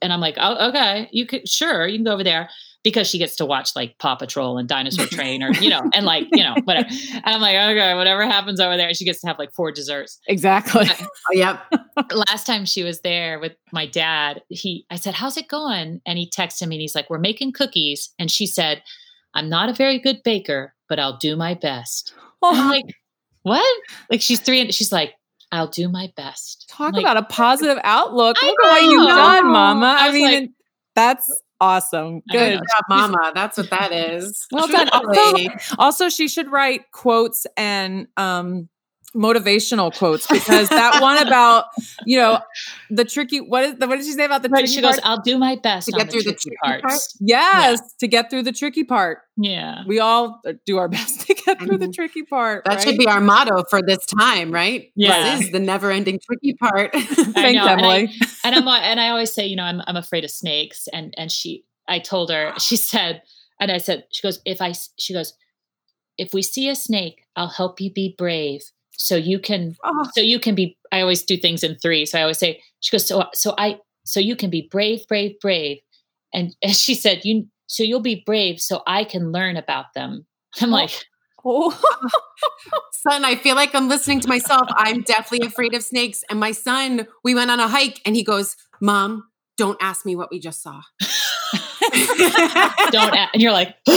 And 0.02 0.12
i'm 0.14 0.22
like 0.22 0.38
oh 0.40 0.70
okay. 0.70 1.10
You 1.12 1.26
could 1.26 1.48
sure 1.48 1.88
you 1.88 1.98
can 1.98 2.06
go 2.06 2.14
over 2.14 2.24
there 2.24 2.50
because 2.84 3.08
she 3.08 3.18
gets 3.18 3.36
to 3.36 3.46
watch 3.46 3.72
like 3.76 3.98
paw 4.00 4.16
patrol 4.16 4.58
and 4.58 4.68
dinosaur 4.70 5.06
train 5.12 5.44
or 5.44 5.52
you 5.54 5.70
know 5.70 5.82
and 5.94 6.06
like 6.06 6.28
you 6.32 6.44
know 6.44 6.56
whatever 6.64 6.88
and 6.90 7.22
i'm 7.26 7.42
like 7.42 7.56
okay 7.56 7.94
whatever 7.96 8.26
happens 8.26 8.60
over 8.60 8.78
there 8.78 8.88
and 8.88 8.96
she 8.98 9.04
gets 9.06 9.20
to 9.22 9.28
have 9.28 9.38
like 9.38 9.52
four 9.54 9.72
desserts 9.72 10.20
exactly. 10.28 10.86
Oh, 10.90 11.08
yep. 11.34 11.62
last 12.30 12.46
time 12.48 12.66
she 12.66 12.84
was 12.84 13.02
there 13.02 13.40
with 13.40 13.54
my 13.72 13.86
dad, 13.86 14.42
he 14.50 14.86
I 14.90 14.96
said, 14.96 15.14
"How's 15.16 15.38
it 15.38 15.48
going?" 15.48 16.02
And 16.06 16.18
he 16.18 16.30
texted 16.30 16.68
me 16.68 16.76
and 16.78 16.82
he's 16.82 16.96
like, 16.96 17.10
"We're 17.10 17.18
making 17.20 17.52
cookies." 17.54 18.10
And 18.18 18.32
she 18.32 18.46
said, 18.48 18.82
"I'm 19.34 19.50
not 19.50 19.70
a 19.70 19.74
very 19.74 20.00
good 20.00 20.24
baker, 20.24 20.74
but 20.88 21.00
I'll 21.00 21.18
do 21.18 21.36
my 21.36 21.54
best." 21.56 22.14
And 22.42 22.58
I'm 22.58 22.68
Oh, 22.68 22.70
like, 22.70 22.86
"What?" 23.44 23.78
Like 24.10 24.22
she's 24.22 24.40
3 24.40 24.62
and 24.62 24.74
she's 24.74 24.92
like, 24.92 25.14
"I'll 25.52 25.68
do 25.68 25.90
my 25.90 26.12
best." 26.16 26.68
talk 26.70 26.94
Like, 26.94 27.04
about 27.04 27.18
a 27.18 27.24
positive 27.24 27.78
outlook. 27.84 28.38
I 28.42 28.46
Look 28.48 28.56
at 28.66 28.70
what 28.72 28.84
you've 28.84 29.08
done, 29.10 29.48
Mama. 29.48 29.98
I 30.00 30.08
I, 30.08 30.12
mean, 30.14 30.42
like- 30.42 30.50
that's 30.96 31.42
awesome. 31.60 32.22
Good. 32.32 32.58
job, 32.58 32.84
mama. 32.90 33.32
That's 33.36 33.58
what 33.58 33.70
that 33.70 33.92
is. 33.92 34.46
Well 34.52 34.68
done. 34.68 34.88
Truly. 34.88 35.50
Also, 35.78 36.10
she 36.10 36.28
should 36.28 36.52
write 36.52 36.92
quotes 36.92 37.46
and 37.58 38.08
um 38.18 38.70
motivational 39.16 39.96
quotes 39.96 40.28
because 40.28 40.70
that 40.70 41.02
one 41.02 41.18
about 41.26 41.66
you 42.06 42.18
know 42.18 42.40
the 42.92 43.04
tricky 43.04 43.40
what 43.40 43.64
is 43.64 43.76
the 43.78 43.88
what 43.88 43.96
did 43.98 44.06
she 44.06 44.12
say 44.12 44.26
about 44.26 44.44
the 44.44 44.50
Right, 44.50 44.60
tricky 44.62 44.74
she 44.76 44.82
goes, 44.82 45.00
part? 45.00 45.06
"I'll 45.18 45.22
do 45.22 45.38
my 45.38 45.56
best 45.56 45.88
To 45.88 45.92
get 45.94 46.12
through 46.12 46.22
the 46.24 46.34
tricky 46.34 46.52
tricky 46.64 46.82
parts." 46.84 47.18
yes 47.20 47.80
to 48.00 48.08
get 48.08 48.30
through 48.30 48.44
the 48.44 48.52
tricky 48.52 48.84
part 48.84 49.20
Yeah. 49.38 49.84
we 49.88 50.00
all 50.00 50.40
uh, 50.48 50.54
do 50.66 50.78
our 50.78 50.88
best 50.96 51.22
to 51.28 51.34
get 51.34 51.60
through 51.60 51.80
the 51.80 51.88
Mhm. 51.88 51.94
tricky 51.96 52.24
part 52.24 52.66
That 52.66 52.76
right? 52.76 52.84
should 52.88 52.98
be 52.98 53.08
our 53.08 53.20
motto 53.22 53.64
for 53.70 53.82
this 53.82 54.06
time, 54.06 54.52
right? 54.52 54.92
Yeah. 54.96 55.36
This 55.38 55.46
is 55.48 55.52
the 55.52 55.60
never 55.60 55.90
ending 55.92 56.20
tricky 56.24 56.54
part. 56.54 56.92
I 56.96 57.00
thanks 57.02 57.56
know, 57.56 57.68
and 57.68 57.82
I- 57.82 57.98
emily 58.00 58.14
and 58.44 58.56
I'm 58.56 58.68
and 58.68 59.00
I 59.00 59.10
always 59.10 59.32
say, 59.34 59.48
you 59.48 59.56
know, 59.56 59.64
I'm 59.64 59.82
I'm 59.88 59.96
afraid 59.98 60.24
of 60.24 60.30
snakes. 60.32 60.88
And 60.94 61.14
and 61.18 61.32
she, 61.32 61.64
I 61.88 61.98
told 62.00 62.30
her, 62.30 62.54
she 62.60 62.76
said, 62.78 63.24
and 63.60 63.72
I 63.72 63.80
said, 63.80 64.06
she 64.12 64.22
goes, 64.22 64.40
if 64.46 64.62
I 64.62 64.74
she 64.98 65.14
goes, 65.14 65.34
if 66.18 66.34
we 66.34 66.42
see 66.42 66.70
a 66.70 66.76
snake, 66.76 67.24
I'll 67.36 67.48
help 67.50 67.80
you 67.82 67.92
be 67.92 68.14
brave, 68.18 68.62
so 69.00 69.16
you 69.16 69.40
can, 69.40 69.76
Oh. 69.84 70.10
so 70.14 70.22
you 70.22 70.40
can 70.40 70.54
be. 70.56 70.78
I 70.92 71.02
always 71.02 71.24
do 71.24 71.38
things 71.38 71.64
in 71.64 71.76
three, 71.80 72.06
so 72.06 72.20
I 72.20 72.22
always 72.24 72.38
say, 72.38 72.62
she 72.82 72.92
goes, 72.92 73.08
so 73.08 73.24
so 73.34 73.56
I, 73.58 73.80
so 74.06 74.20
you 74.20 74.36
can 74.36 74.50
be 74.50 74.68
brave, 74.70 75.08
brave, 75.08 75.40
brave, 75.42 75.78
and 76.34 76.54
and 76.62 76.76
she 76.76 76.94
said, 76.96 77.24
you, 77.24 77.48
so 77.68 77.84
you'll 77.84 78.02
be 78.02 78.22
brave, 78.26 78.60
so 78.60 78.82
I 78.86 79.04
can 79.06 79.32
learn 79.32 79.56
about 79.58 79.94
them. 79.96 80.26
I'm 80.62 80.70
Oh. 80.74 80.78
like, 80.78 81.06
oh. 81.46 81.72
son, 82.92 83.24
I 83.24 83.36
feel 83.36 83.56
like 83.56 83.74
I'm 83.74 83.88
listening 83.88 84.20
to 84.22 84.28
myself. 84.28 84.68
I'm 84.76 85.02
definitely 85.04 85.48
afraid 85.48 85.74
of 85.74 85.84
snakes. 85.84 86.24
And 86.30 86.40
my 86.40 86.52
son, 86.52 87.08
we 87.24 87.34
went 87.34 87.50
on 87.52 87.60
a 87.62 87.68
hike 87.70 88.02
and 88.06 88.16
he 88.16 88.24
goes, 88.24 88.56
Mom, 88.82 89.24
don't 89.58 89.78
ask 89.82 90.06
me 90.06 90.16
what 90.18 90.30
we 90.32 90.40
just 90.40 90.62
saw. 90.62 90.82
don't, 92.92 93.14
a-, 93.16 93.30
and 93.34 93.42
you're 93.42 93.52
like, 93.54 93.76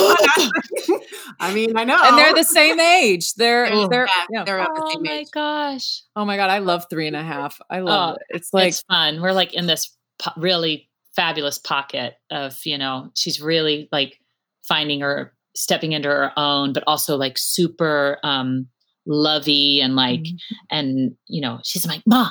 I 1.40 1.52
mean, 1.54 1.76
I 1.76 1.84
know. 1.84 2.00
and 2.02 2.16
they're 2.18 2.34
the 2.34 2.44
same 2.44 2.78
age 2.80 3.34
they're 3.34 3.66
Oh, 3.72 3.88
they're 3.88 4.06
yeah, 4.06 4.26
yeah. 4.30 4.44
they're 4.44 4.58
about 4.58 4.74
the 4.74 4.82
oh 4.84 4.90
same 4.92 5.02
my 5.02 5.12
age. 5.12 5.28
gosh. 5.32 6.02
oh 6.16 6.24
my 6.24 6.36
god 6.36 6.50
i 6.50 6.58
love 6.58 6.86
three 6.90 7.06
and 7.06 7.16
a 7.16 7.22
half 7.22 7.60
i 7.70 7.80
love 7.80 8.14
Oh, 8.14 8.18
it 8.30 8.36
it's 8.36 8.52
like 8.52 8.68
it's 8.68 8.82
fun. 8.82 9.20
We're 9.20 9.32
like 9.32 9.54
in 9.54 9.66
this 9.66 9.94
po- 10.20 10.32
really 10.36 10.88
fabulous 11.16 11.58
pocket 11.58 12.14
of, 12.30 12.58
you 12.64 12.78
know, 12.78 13.10
she's 13.14 13.40
really 13.40 13.88
like 13.92 14.18
finding 14.62 15.00
her 15.00 15.32
stepping 15.54 15.92
into 15.92 16.08
her 16.08 16.32
own, 16.38 16.72
but 16.72 16.84
also 16.86 17.16
like 17.16 17.36
super 17.36 18.18
um 18.22 18.66
lovey 19.06 19.80
and 19.80 19.96
like 19.96 20.20
Mm-hmm. 20.20 20.54
and 20.70 21.16
you 21.26 21.40
know, 21.40 21.60
she's 21.64 21.86
like, 21.86 22.02
Ma, 22.06 22.30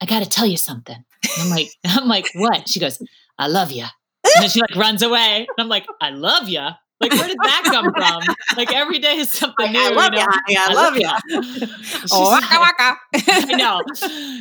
I 0.00 0.06
gotta 0.06 0.26
tell 0.28 0.46
you 0.46 0.56
something. 0.56 0.96
And 0.96 1.42
I'm 1.42 1.50
like, 1.50 1.68
I'm 1.84 2.08
like, 2.08 2.26
what? 2.34 2.68
She 2.68 2.80
goes, 2.80 3.02
I 3.38 3.48
love 3.48 3.70
you. 3.70 3.84
And 4.24 4.44
then 4.44 4.48
she 4.50 4.60
like 4.60 4.74
runs 4.76 5.02
away. 5.02 5.38
And 5.40 5.48
I'm 5.58 5.68
like, 5.68 5.84
I 6.00 6.10
love 6.10 6.48
you. 6.48 6.66
Like, 7.02 7.12
where 7.12 7.28
did 7.28 7.38
that 7.42 7.62
come 7.64 7.92
from? 7.92 8.34
Like 8.56 8.72
every 8.72 8.98
day 8.98 9.16
is 9.16 9.32
something 9.32 9.68
I, 9.68 9.72
new. 9.72 9.80
I 9.80 9.88
love 9.90 10.12
you 10.12 10.18
know? 10.18 10.26
honey. 10.28 10.56
I, 10.58 10.72
love 10.72 10.96
you. 10.96 11.68
Oh 12.12 12.30
waka, 12.30 12.58
waka. 12.60 12.98
I 13.14 13.54
know. 13.54 13.82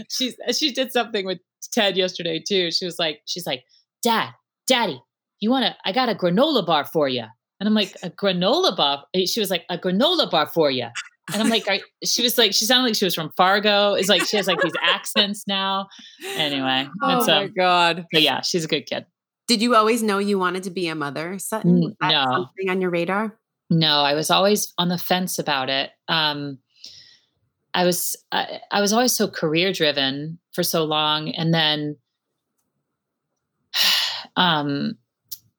She's 0.10 0.36
she 0.58 0.72
did 0.72 0.92
something 0.92 1.25
with 1.25 1.40
Ted 1.74 1.98
yesterday 1.98 2.42
too. 2.46 2.72
She 2.72 2.86
was 2.86 2.98
like, 3.00 3.22
she's 3.25 3.46
like, 3.46 3.63
Dad, 4.04 4.30
Daddy, 4.68 5.02
you 5.40 5.50
want 5.50 5.66
to? 5.66 5.76
I 5.85 5.92
got 5.92 6.09
a 6.09 6.16
granola 6.16 6.66
bar 6.66 6.85
for 6.85 7.07
you. 7.07 7.26
And 7.59 7.68
I'm 7.68 7.76
like, 7.76 7.95
a 8.02 8.09
granola 8.09 8.76
bar. 8.76 9.04
Eh, 9.14 9.26
She 9.26 9.40
was 9.40 9.52
like, 9.52 9.66
a 9.69 9.78
granola 9.78 10.30
bar 10.30 10.47
for 10.47 10.71
you. 10.71 10.88
And 11.31 11.42
I'm 11.42 11.50
like, 11.50 11.68
are, 11.68 11.78
she 12.04 12.24
was 12.24 12.38
like, 12.38 12.54
she 12.54 12.66
sounded 12.66 12.90
like 12.90 12.95
she 12.95 13.06
was 13.06 13.16
from 13.16 13.31
Fargo. 13.38 13.94
It's 13.94 14.09
like 14.09 14.26
she 14.26 14.38
has 14.38 14.47
like 14.47 14.59
these 14.62 14.74
accents 14.81 15.44
now. 15.47 15.88
Anyway, 16.35 16.88
oh 17.04 17.26
so, 17.26 17.35
my 17.35 17.47
god 17.47 18.06
but 18.12 18.21
yeah, 18.21 18.42
she's 18.42 18.66
a 18.66 18.68
good 18.68 18.85
kid. 18.85 19.06
Did 19.52 19.62
you 19.62 19.76
always 19.76 20.02
know 20.02 20.18
you 20.18 20.40
wanted 20.40 20.64
to 20.64 20.70
be 20.70 20.88
a 20.88 20.96
mother, 20.96 21.38
Sutton? 21.38 21.81
Was 21.81 21.94
no. 22.02 22.24
something 22.31 22.70
on 22.70 22.80
your 22.80 22.90
radar? 22.90 23.38
No, 23.70 24.00
I 24.00 24.14
was 24.14 24.31
always 24.31 24.74
on 24.78 24.88
the 24.88 24.98
fence 24.98 25.40
about 25.40 25.70
it. 25.70 25.90
Um, 26.08 26.60
I 27.74 27.84
was 27.84 28.16
I, 28.31 28.62
I 28.72 28.80
was 28.80 28.94
always 28.94 29.12
so 29.12 29.28
career 29.28 29.74
driven 29.74 30.40
for 30.54 30.64
so 30.64 30.86
long, 30.86 31.31
and 31.31 31.54
then, 31.54 31.98
um, 34.38 34.98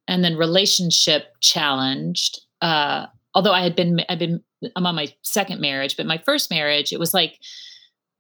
and 0.09 0.25
then 0.25 0.39
relationship 0.39 1.25
challenged. 1.43 2.41
Uh, 2.63 3.09
although 3.35 3.53
I 3.53 3.63
had 3.63 3.77
been 3.77 4.01
I've 4.09 4.19
been 4.19 4.43
I'm 4.75 4.87
on 4.87 4.95
my 4.95 5.09
second 5.21 5.61
marriage, 5.61 5.99
but 5.99 6.07
my 6.07 6.17
first 6.17 6.49
marriage 6.49 6.95
it 6.95 6.99
was 6.99 7.13
like 7.13 7.39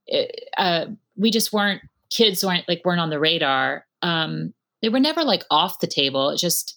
it, 0.07 0.51
uh, 0.59 0.85
we 1.17 1.31
just 1.31 1.51
weren't 1.51 1.81
kids 2.11 2.45
weren't 2.45 2.69
like 2.69 2.83
weren't 2.85 3.01
on 3.01 3.09
the 3.09 3.19
radar. 3.19 3.87
Um, 4.03 4.53
they 4.83 4.89
were 4.89 5.01
never 5.01 5.25
like 5.25 5.45
off 5.51 5.81
the 5.81 5.87
table. 5.87 6.31
It 6.31 6.39
just 6.39 6.77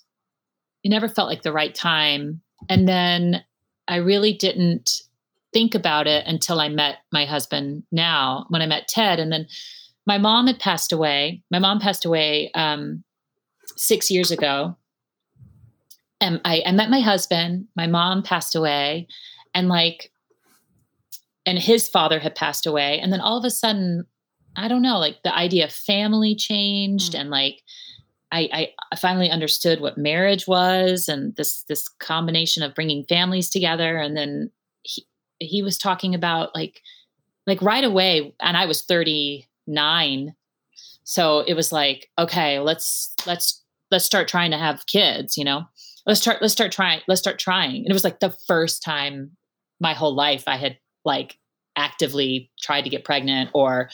it 0.83 0.89
never 0.89 1.09
felt 1.09 1.27
like 1.27 1.41
the 1.41 1.51
right 1.51 1.73
time 1.73 2.41
and 2.69 2.87
then 2.87 3.43
I 3.87 3.97
really 3.97 4.33
didn't 4.33 5.01
think 5.53 5.75
about 5.75 6.07
it 6.07 6.25
until 6.27 6.59
I 6.59 6.69
met 6.69 6.97
my 7.11 7.25
husband 7.25 7.83
now, 7.91 8.45
when 8.49 8.61
I 8.61 8.65
met 8.65 8.87
Ted. 8.87 9.19
And 9.19 9.31
then 9.31 9.47
my 10.05 10.17
mom 10.17 10.47
had 10.47 10.59
passed 10.59 10.91
away. 10.91 11.43
My 11.51 11.59
mom 11.59 11.79
passed 11.79 12.05
away 12.05 12.51
um, 12.55 13.03
six 13.75 14.09
years 14.11 14.31
ago. 14.31 14.75
And 16.21 16.41
I, 16.45 16.63
I 16.65 16.71
met 16.71 16.89
my 16.89 17.01
husband, 17.01 17.67
my 17.75 17.87
mom 17.87 18.23
passed 18.23 18.55
away, 18.55 19.07
and 19.53 19.67
like, 19.67 20.11
and 21.45 21.59
his 21.59 21.87
father 21.87 22.19
had 22.19 22.35
passed 22.35 22.65
away. 22.65 22.99
And 22.99 23.11
then 23.11 23.19
all 23.19 23.37
of 23.37 23.43
a 23.43 23.49
sudden, 23.49 24.05
I 24.55 24.67
don't 24.67 24.81
know, 24.81 24.97
like 24.97 25.17
the 25.23 25.35
idea 25.35 25.65
of 25.65 25.73
family 25.73 26.33
changed 26.33 27.13
and 27.15 27.29
like, 27.29 27.61
I, 28.31 28.73
I, 28.91 28.95
finally 28.95 29.29
understood 29.29 29.79
what 29.79 29.97
marriage 29.97 30.47
was 30.47 31.07
and 31.07 31.35
this 31.35 31.63
this 31.69 31.87
combination 31.87 32.63
of 32.63 32.75
bringing 32.75 33.05
families 33.05 33.49
together. 33.49 33.97
And 33.97 34.17
then 34.17 34.51
he 34.83 35.05
he 35.39 35.63
was 35.63 35.77
talking 35.77 36.15
about 36.15 36.53
like 36.55 36.81
like 37.47 37.61
right 37.61 37.83
away 37.83 38.33
and 38.41 38.57
I 38.57 38.65
was 38.65 38.83
39 38.83 40.35
so 41.03 41.39
it 41.41 41.53
was 41.53 41.71
like 41.71 42.09
okay 42.17 42.59
let's 42.59 43.13
let's 43.27 43.63
let's 43.91 44.05
start 44.05 44.27
trying 44.27 44.51
to 44.51 44.57
have 44.57 44.87
kids 44.87 45.37
you 45.37 45.43
know? 45.43 45.65
Let's 46.05 46.21
start 46.21 46.41
let's 46.41 46.53
start 46.53 46.71
trying 46.71 47.01
let's 47.07 47.21
start 47.21 47.39
trying. 47.39 47.77
And 47.77 47.89
it 47.89 47.93
was 47.93 48.03
like 48.03 48.19
the 48.19 48.35
first 48.47 48.81
time 48.83 49.31
my 49.79 49.93
whole 49.93 50.15
life 50.15 50.43
i 50.47 50.55
had 50.57 50.77
like 51.03 51.37
actively 51.75 52.49
tried 52.61 52.83
to 52.83 52.89
get 52.89 53.03
pregnant 53.03 53.49
or 53.53 53.89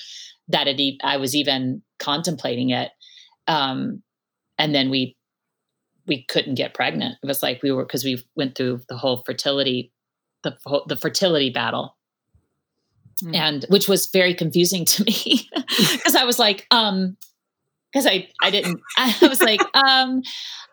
that 0.48 0.68
it 0.68 0.96
i 1.04 1.18
was 1.18 1.36
even 1.36 1.82
contemplating 2.00 2.70
it. 2.70 2.92
Um 3.48 4.04
and 4.62 4.76
then 4.76 4.92
we 4.92 5.18
we 6.08 6.24
couldn't 6.24 6.56
get 6.56 6.74
pregnant. 6.74 7.16
It 7.24 7.26
was 7.26 7.42
like 7.42 7.64
we 7.64 7.72
were 7.72 7.84
because 7.84 8.04
we 8.04 8.24
went 8.36 8.56
through 8.56 8.82
the 8.88 8.98
whole 8.98 9.24
fertility 9.26 9.92
the 10.44 10.56
the 10.88 10.96
fertility 10.96 11.50
battle. 11.50 11.98
Mm. 13.24 13.36
and 13.36 13.66
which 13.70 13.88
was 13.88 14.08
very 14.08 14.34
confusing 14.34 14.84
to 14.84 15.04
me 15.04 15.48
because 15.78 16.16
I 16.16 16.24
was 16.24 16.40
like, 16.40 16.66
um, 16.72 17.18
because 17.92 18.08
I 18.08 18.28
I 18.42 18.50
didn't 18.50 18.82
I 18.98 19.16
was 19.22 19.42
like, 19.42 19.62
um, 19.76 20.24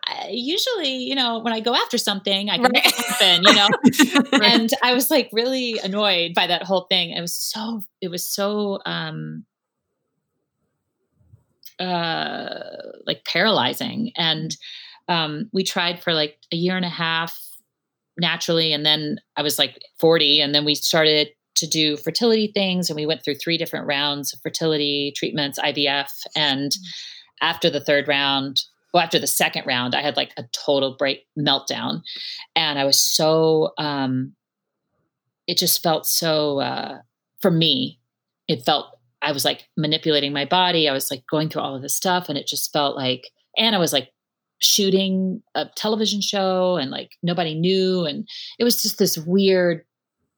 I, 0.07 0.29
usually 0.31 0.95
you 0.97 1.13
know 1.13 1.39
when 1.39 1.53
I 1.53 1.59
go 1.59 1.75
after 1.75 1.99
something 1.99 2.49
I 2.49 2.57
can 2.57 2.71
make 2.71 2.87
it 2.87 2.95
happen, 2.95 3.43
you 3.43 3.53
know, 3.53 4.39
and 4.43 4.69
I 4.81 4.93
was 4.93 5.11
like 5.11 5.29
really 5.31 5.79
annoyed 5.83 6.33
by 6.33 6.47
that 6.47 6.63
whole 6.63 6.87
thing. 6.89 7.11
It 7.11 7.21
was 7.21 7.35
so 7.35 7.81
it 8.01 8.09
was 8.09 8.27
so 8.27 8.79
um 8.85 9.45
uh 11.79 12.59
like 13.05 13.25
paralyzing. 13.25 14.11
And 14.15 14.55
um 15.07 15.49
we 15.53 15.63
tried 15.63 16.01
for 16.01 16.13
like 16.13 16.37
a 16.51 16.55
year 16.55 16.75
and 16.75 16.85
a 16.85 16.89
half 16.89 17.37
naturally 18.17 18.73
and 18.73 18.85
then 18.85 19.19
I 19.37 19.41
was 19.41 19.57
like 19.57 19.81
40 19.99 20.41
and 20.41 20.53
then 20.53 20.65
we 20.65 20.75
started 20.75 21.29
to 21.55 21.67
do 21.67 21.97
fertility 21.97 22.51
things 22.53 22.89
and 22.89 22.95
we 22.95 23.05
went 23.05 23.23
through 23.23 23.35
three 23.35 23.57
different 23.57 23.87
rounds 23.87 24.33
of 24.33 24.39
fertility 24.41 25.13
treatments 25.15 25.59
IVF 25.59 26.09
and 26.35 26.71
after 27.41 27.69
the 27.69 27.79
third 27.79 28.07
round 28.07 28.61
well 28.93 29.03
after 29.03 29.19
the 29.19 29.27
second 29.27 29.65
round 29.65 29.95
I 29.95 30.01
had 30.01 30.17
like 30.17 30.31
a 30.37 30.43
total 30.51 30.95
break 30.97 31.25
meltdown. 31.37 32.01
And 32.55 32.77
I 32.77 32.85
was 32.85 33.01
so 33.01 33.71
um 33.77 34.33
it 35.47 35.57
just 35.57 35.81
felt 35.81 36.05
so 36.05 36.59
uh 36.59 36.97
for 37.41 37.51
me 37.51 37.99
it 38.47 38.63
felt 38.65 38.98
I 39.21 39.31
was 39.31 39.45
like 39.45 39.67
manipulating 39.77 40.33
my 40.33 40.45
body. 40.45 40.87
I 40.87 40.93
was 40.93 41.11
like 41.11 41.23
going 41.29 41.49
through 41.49 41.61
all 41.61 41.75
of 41.75 41.81
this 41.81 41.95
stuff 41.95 42.29
and 42.29 42.37
it 42.37 42.47
just 42.47 42.71
felt 42.71 42.95
like 42.95 43.29
and 43.57 43.75
I 43.75 43.79
was 43.79 43.93
like 43.93 44.09
shooting 44.59 45.41
a 45.55 45.65
television 45.75 46.21
show 46.21 46.75
and 46.75 46.91
like 46.91 47.11
nobody 47.23 47.55
knew 47.55 48.05
and 48.05 48.27
it 48.57 48.63
was 48.63 48.81
just 48.81 48.97
this 48.99 49.17
weird 49.17 49.85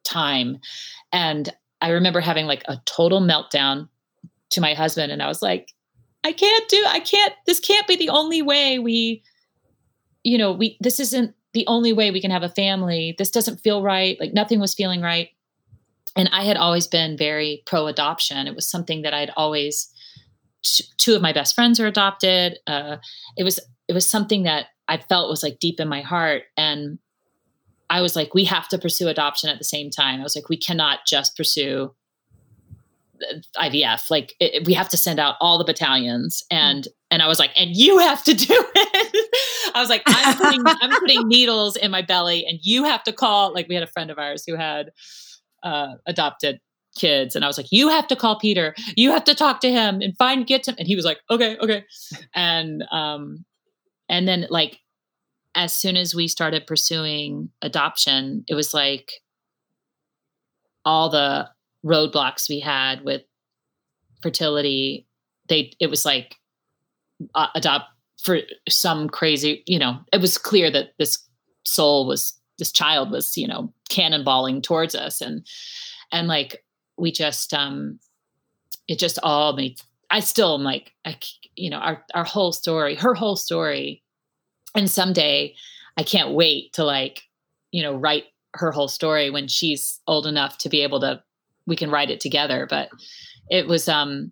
time. 0.04 0.58
And 1.12 1.54
i 1.84 1.90
remember 1.90 2.20
having 2.20 2.46
like 2.46 2.62
a 2.68 2.78
total 2.86 3.22
meltdown 3.22 3.90
to 4.52 4.62
my 4.62 4.76
husband 4.76 5.12
and 5.12 5.24
i 5.24 5.28
was 5.28 5.42
like 5.42 5.70
i 6.24 6.32
can't 6.32 6.70
do 6.70 6.86
i 6.88 7.00
can't 7.00 7.34
this 7.48 7.60
can't 7.60 7.88
be 7.88 7.96
the 7.96 8.10
only 8.10 8.40
way 8.44 8.78
we 8.78 9.24
you 10.24 10.38
know 10.38 10.52
we 10.52 10.78
this 10.80 11.00
isn't 11.00 11.34
the 11.54 11.68
only 11.68 11.94
way 11.94 12.12
we 12.12 12.22
can 12.22 12.32
have 12.32 12.44
a 12.44 12.50
family. 12.50 13.16
This 13.18 13.32
doesn't 13.32 13.62
feel 13.62 13.84
right. 13.84 14.20
Like 14.20 14.34
nothing 14.34 14.60
was 14.60 14.74
feeling 14.74 15.02
right 15.02 15.30
and 16.16 16.30
i 16.32 16.44
had 16.44 16.58
always 16.58 16.88
been 16.88 17.18
very 17.18 17.64
pro 17.66 17.88
adoption 17.88 18.48
it 18.48 18.56
was 18.56 18.68
something 18.68 19.02
that 19.02 19.14
i'd 19.14 19.32
always 19.36 19.92
two 20.98 21.16
of 21.16 21.22
my 21.22 21.34
best 21.34 21.56
friends 21.56 21.80
are 21.80 21.88
adopted 21.88 22.60
uh, 22.68 22.98
it 23.38 23.44
was 23.44 23.60
it 23.88 23.94
was 23.94 24.08
something 24.08 24.44
that 24.44 24.68
i 24.88 24.98
felt 24.98 25.30
was 25.30 25.44
like 25.44 25.60
deep 25.60 25.80
in 25.80 25.88
my 25.88 26.02
heart 26.02 26.44
and 26.58 27.00
I 27.92 28.02
was 28.02 28.16
like, 28.16 28.34
we 28.34 28.46
have 28.46 28.70
to 28.70 28.78
pursue 28.78 29.10
adoption 29.10 29.50
at 29.50 29.58
the 29.58 29.66
same 29.66 29.90
time. 29.90 30.22
I 30.22 30.24
was 30.24 30.34
like, 30.34 30.48
we 30.48 30.56
cannot 30.56 31.00
just 31.06 31.36
pursue 31.36 31.94
IVF. 33.58 34.10
Like, 34.10 34.34
it, 34.40 34.66
we 34.66 34.74
have 34.74 34.88
to 34.90 34.98
send 34.98 35.20
out 35.20 35.36
all 35.42 35.58
the 35.58 35.66
battalions, 35.66 36.44
and 36.50 36.88
and 37.12 37.22
I 37.22 37.28
was 37.28 37.38
like, 37.38 37.52
and 37.56 37.76
you 37.76 38.00
have 38.00 38.24
to 38.24 38.34
do 38.34 38.46
it. 38.76 39.76
I 39.76 39.82
was 39.82 39.90
like, 39.90 40.04
I'm 40.08 40.38
putting 40.38 40.62
I'm 40.66 41.00
putting 41.00 41.28
needles 41.28 41.76
in 41.76 41.92
my 41.92 42.02
belly, 42.02 42.46
and 42.46 42.60
you 42.64 42.86
have 42.86 43.04
to 43.04 43.14
call. 43.14 43.54
Like, 43.54 43.68
we 43.68 43.76
had 43.76 43.84
a 43.84 43.88
friend 43.88 44.10
of 44.10 44.18
ours 44.18 44.46
who 44.48 44.56
had 44.56 44.92
uh, 45.64 45.96
adopted 46.06 46.60
kids, 46.98 47.36
and 47.36 47.46
I 47.46 47.48
was 47.48 47.58
like, 47.58 47.72
you 47.72 47.90
have 47.90 48.08
to 48.08 48.16
call 48.16 48.40
Peter. 48.40 48.76
You 48.96 49.12
have 49.12 49.24
to 49.26 49.36
talk 49.36 49.62
to 49.62 49.72
him 49.72 50.02
and 50.02 50.16
find 50.18 50.46
get 50.46 50.68
him. 50.68 50.76
And 50.78 50.88
he 50.88 50.96
was 50.96 51.06
like, 51.06 51.20
okay, 51.30 51.58
okay, 51.58 51.86
and 52.36 52.84
um, 52.92 53.46
and 54.10 54.28
then 54.28 54.48
like 54.50 54.80
as 55.56 55.74
soon 55.74 55.98
as 55.98 56.16
we 56.16 56.28
started 56.28 56.68
pursuing 56.68 57.50
adoption, 57.62 58.44
it 58.48 58.56
was 58.56 58.74
like 58.74 59.12
all 60.86 61.10
the 61.10 61.50
roadblocks 61.86 62.50
we 62.50 62.60
had 62.60 63.04
with 63.04 63.22
fertility. 64.22 65.08
They, 65.48 65.74
it 65.80 65.90
was 65.90 66.06
like 66.06 66.36
uh, 67.36 67.48
adopt 67.56 67.86
for 68.24 68.40
some 68.70 69.10
crazy, 69.10 69.64
you 69.66 69.80
know, 69.80 70.00
it 70.14 70.22
was 70.22 70.38
clear 70.38 70.72
that 70.72 70.94
this 70.98 71.18
soul 71.64 72.08
was, 72.08 72.34
this 72.62 72.72
child 72.72 73.12
was, 73.12 73.36
you 73.38 73.48
know, 73.48 73.74
cannonballing 73.90 74.64
towards 74.64 74.96
us. 74.96 75.20
And, 75.20 75.46
and 76.12 76.28
like, 76.28 76.64
we 76.98 77.12
just, 77.12 77.54
um, 77.54 78.00
it 78.88 79.00
just 79.00 79.20
all 79.24 79.54
made, 79.54 79.82
I 80.10 80.20
still 80.22 80.56
am 80.56 80.64
like, 80.64 80.94
I, 81.06 81.18
you 81.56 81.70
know, 81.70 81.78
our, 81.78 82.06
our 82.14 82.24
whole 82.24 82.52
story, 82.52 82.96
her 82.96 83.14
whole 83.14 83.36
story. 83.36 84.04
And 84.76 84.90
someday 84.90 85.56
i 85.98 86.04
can't 86.04 86.32
wait 86.32 86.72
to 86.72 86.86
like 86.86 87.24
you 87.72 87.84
know 87.84 87.94
write 87.94 88.24
her 88.54 88.72
whole 88.72 88.88
story 88.88 89.30
when 89.30 89.48
she's 89.48 90.00
old 90.08 90.26
enough 90.26 90.58
to 90.58 90.70
be 90.70 90.82
able 90.82 91.02
to 91.02 91.22
we 91.66 91.76
can 91.76 91.92
write 91.92 92.10
it 92.10 92.20
together. 92.20 92.68
But 92.70 92.90
it 93.50 93.68
was 93.68 93.88
um 93.88 94.32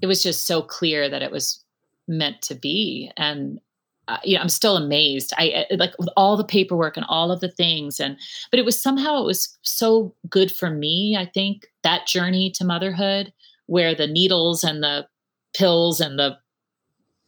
it 0.00 0.06
was 0.06 0.22
just 0.22 0.46
so 0.46 0.62
clear 0.62 1.08
that 1.08 1.22
it 1.22 1.30
was 1.30 1.62
meant 2.08 2.42
to 2.42 2.54
be. 2.54 3.10
And 3.16 3.60
uh, 4.08 4.18
you 4.24 4.36
know 4.36 4.42
i'm 4.42 4.48
still 4.48 4.76
amazed. 4.76 5.32
I 5.38 5.66
like 5.70 5.92
with 5.98 6.08
all 6.16 6.36
the 6.36 6.44
paperwork 6.44 6.96
and 6.96 7.06
all 7.08 7.30
of 7.30 7.40
the 7.40 7.50
things 7.50 8.00
and 8.00 8.16
but 8.50 8.58
it 8.58 8.64
was 8.64 8.80
somehow 8.80 9.20
it 9.20 9.26
was 9.26 9.56
so 9.62 10.14
good 10.28 10.50
for 10.50 10.70
me 10.70 11.16
i 11.18 11.24
think 11.24 11.68
that 11.82 12.06
journey 12.06 12.50
to 12.56 12.64
motherhood 12.64 13.32
where 13.66 13.94
the 13.94 14.06
needles 14.06 14.64
and 14.64 14.82
the 14.82 15.06
pills 15.54 16.00
and 16.00 16.18
the 16.18 16.36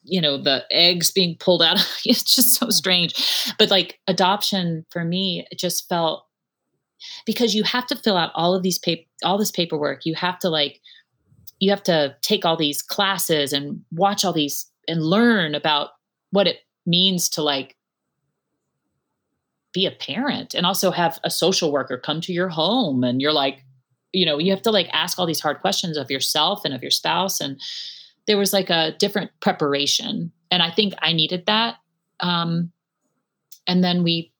you 0.02 0.20
know 0.20 0.36
the 0.36 0.64
eggs 0.70 1.10
being 1.10 1.36
pulled 1.38 1.62
out 1.62 1.78
it's 2.04 2.22
just 2.22 2.54
so 2.54 2.68
strange. 2.70 3.14
But 3.58 3.70
like 3.70 3.98
adoption 4.06 4.84
for 4.90 5.04
me 5.04 5.46
it 5.50 5.58
just 5.58 5.88
felt 5.88 6.26
because 7.26 7.54
you 7.54 7.62
have 7.64 7.86
to 7.88 7.96
fill 7.96 8.16
out 8.16 8.30
all 8.34 8.54
of 8.54 8.62
these 8.62 8.78
paper 8.78 9.02
all 9.24 9.38
this 9.38 9.50
paperwork. 9.50 10.04
You 10.04 10.14
have 10.14 10.38
to 10.40 10.48
like 10.48 10.80
you 11.60 11.70
have 11.70 11.82
to 11.84 12.14
take 12.20 12.44
all 12.44 12.56
these 12.56 12.82
classes 12.82 13.52
and 13.52 13.82
watch 13.92 14.24
all 14.24 14.32
these 14.32 14.70
and 14.86 15.02
learn 15.02 15.54
about 15.54 15.90
what 16.30 16.46
it 16.46 16.58
means 16.86 17.28
to 17.30 17.42
like 17.42 17.76
be 19.72 19.86
a 19.86 19.90
parent 19.90 20.54
and 20.54 20.64
also 20.64 20.90
have 20.90 21.18
a 21.24 21.30
social 21.30 21.72
worker 21.72 21.98
come 21.98 22.20
to 22.20 22.32
your 22.32 22.48
home 22.48 23.02
and 23.02 23.20
you're 23.20 23.32
like 23.32 23.64
you 24.14 24.24
know 24.24 24.38
you 24.38 24.50
have 24.52 24.62
to 24.62 24.70
like 24.70 24.88
ask 24.92 25.18
all 25.18 25.26
these 25.26 25.40
hard 25.40 25.60
questions 25.60 25.96
of 25.96 26.10
yourself 26.10 26.64
and 26.64 26.72
of 26.72 26.80
your 26.80 26.90
spouse. 26.90 27.40
And 27.40 27.60
there 28.26 28.38
was 28.38 28.52
like 28.52 28.70
a 28.70 28.94
different 28.98 29.30
preparation. 29.40 30.32
And 30.50 30.62
i 30.62 30.70
think 30.70 30.94
i 31.02 31.12
needed 31.12 31.44
that. 31.46 31.76
Um 32.20 32.70
and 33.66 33.82
then 33.82 34.02
we, 34.02 34.30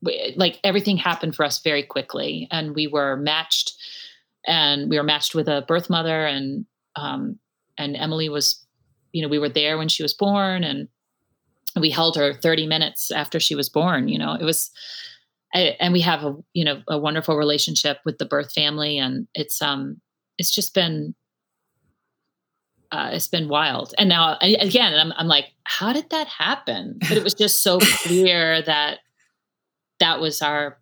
we 0.00 0.34
like 0.36 0.58
everything 0.64 0.96
happened 0.96 1.36
for 1.36 1.44
us 1.44 1.60
very 1.60 1.82
quickly. 1.82 2.48
And 2.50 2.74
we 2.74 2.86
were 2.86 3.16
matched 3.16 3.74
and 4.46 4.88
we 4.88 4.96
were 4.96 5.02
matched 5.02 5.34
with 5.34 5.48
a 5.48 5.64
birth 5.68 5.90
mother. 5.90 6.24
And 6.24 6.64
um 6.96 7.38
and 7.76 7.96
emily 7.96 8.28
was 8.28 8.64
you 9.12 9.20
know 9.20 9.28
we 9.28 9.38
were 9.38 9.50
there 9.50 9.76
when 9.76 9.88
she 9.88 10.02
was 10.02 10.14
born. 10.14 10.64
And 10.64 10.88
we 11.80 11.90
held 11.90 12.16
her 12.16 12.34
30 12.34 12.66
minutes 12.66 13.10
after 13.10 13.40
she 13.40 13.54
was 13.54 13.68
born 13.68 14.08
you 14.08 14.18
know 14.18 14.34
it 14.34 14.44
was 14.44 14.70
I, 15.54 15.76
and 15.80 15.92
we 15.92 16.00
have 16.00 16.24
a 16.24 16.34
you 16.54 16.64
know 16.64 16.82
a 16.88 16.98
wonderful 16.98 17.36
relationship 17.36 17.98
with 18.04 18.18
the 18.18 18.24
birth 18.26 18.52
family 18.52 18.98
and 18.98 19.26
it's 19.34 19.60
um 19.62 20.00
it's 20.38 20.50
just 20.54 20.74
been 20.74 21.14
uh, 22.90 23.08
it's 23.12 23.28
been 23.28 23.48
wild. 23.48 23.94
And 23.96 24.06
now 24.10 24.36
again, 24.42 24.92
I'm, 24.92 25.14
I'm 25.16 25.26
like, 25.26 25.46
how 25.64 25.94
did 25.94 26.10
that 26.10 26.26
happen? 26.26 26.98
But 27.00 27.12
it 27.12 27.24
was 27.24 27.32
just 27.32 27.62
so 27.62 27.78
clear 28.02 28.60
that 28.60 28.98
that 29.98 30.20
was 30.20 30.42
our, 30.42 30.76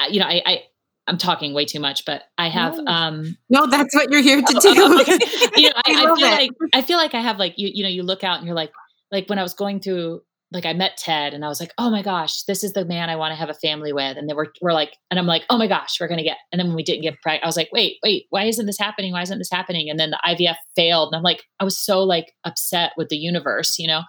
uh, 0.00 0.06
you 0.10 0.18
know, 0.20 0.26
I, 0.26 0.42
I, 0.46 0.62
I'm 1.06 1.18
talking 1.18 1.52
way 1.52 1.66
too 1.66 1.78
much, 1.80 2.06
but 2.06 2.22
I 2.38 2.48
have, 2.48 2.78
No. 2.78 2.84
um, 2.90 3.36
no, 3.50 3.66
that's 3.66 3.94
what 3.94 4.10
you're 4.10 4.22
here 4.22 4.40
to 4.40 4.54
Oh, 4.56 4.60
do. 4.74 4.80
oh, 4.80 5.00
okay. 5.02 5.18
you 5.56 5.68
know, 5.68 5.74
I, 5.76 5.82
I 5.86 5.92
I 5.92 6.14
feel 6.16 6.26
it. 6.26 6.30
like 6.30 6.50
I 6.74 6.82
feel 6.82 6.96
like 6.96 7.14
I 7.14 7.20
have 7.20 7.38
like 7.38 7.54
you 7.58 7.70
you 7.74 7.82
know 7.82 7.88
you 7.90 8.02
look 8.02 8.24
out 8.24 8.38
and 8.38 8.46
you're 8.46 8.54
like 8.56 8.72
like 9.12 9.28
when 9.28 9.38
I 9.38 9.42
was 9.42 9.54
going 9.54 9.80
through 9.80 10.22
like 10.52 10.66
I 10.66 10.72
met 10.72 10.96
Ted 10.96 11.32
and 11.32 11.44
I 11.44 11.48
was 11.48 11.60
like 11.60 11.72
oh 11.78 11.90
my 11.90 12.02
gosh 12.02 12.42
this 12.44 12.64
is 12.64 12.72
the 12.72 12.84
man 12.84 13.08
I 13.08 13.16
want 13.16 13.30
to 13.32 13.36
have 13.36 13.50
a 13.50 13.54
family 13.54 13.92
with 13.92 14.16
and 14.16 14.28
then 14.28 14.36
we're 14.36 14.46
we're 14.60 14.72
like 14.72 14.96
and 15.10 15.18
I'm 15.18 15.26
like 15.26 15.44
oh 15.48 15.56
my 15.58 15.66
gosh 15.68 15.98
we're 16.00 16.08
gonna 16.08 16.24
get 16.24 16.38
and 16.50 16.58
then 16.58 16.66
when 16.68 16.76
we 16.76 16.82
didn't 16.82 17.02
get 17.02 17.20
pregnant 17.22 17.44
I 17.44 17.46
was 17.46 17.56
like 17.56 17.68
wait 17.72 17.96
wait 18.02 18.26
why 18.30 18.44
isn't 18.44 18.66
this 18.66 18.78
happening 18.78 19.12
why 19.12 19.22
isn't 19.22 19.38
this 19.38 19.50
happening 19.50 19.88
and 19.88 19.98
then 19.98 20.10
the 20.10 20.20
IVF 20.26 20.56
failed 20.74 21.10
and 21.12 21.18
I'm 21.18 21.22
like 21.22 21.44
I 21.60 21.64
was 21.64 21.78
so 21.78 22.00
like 22.02 22.32
upset 22.44 22.92
with 22.96 23.08
the 23.10 23.16
universe 23.16 23.78
you 23.78 23.86
know 23.86 24.02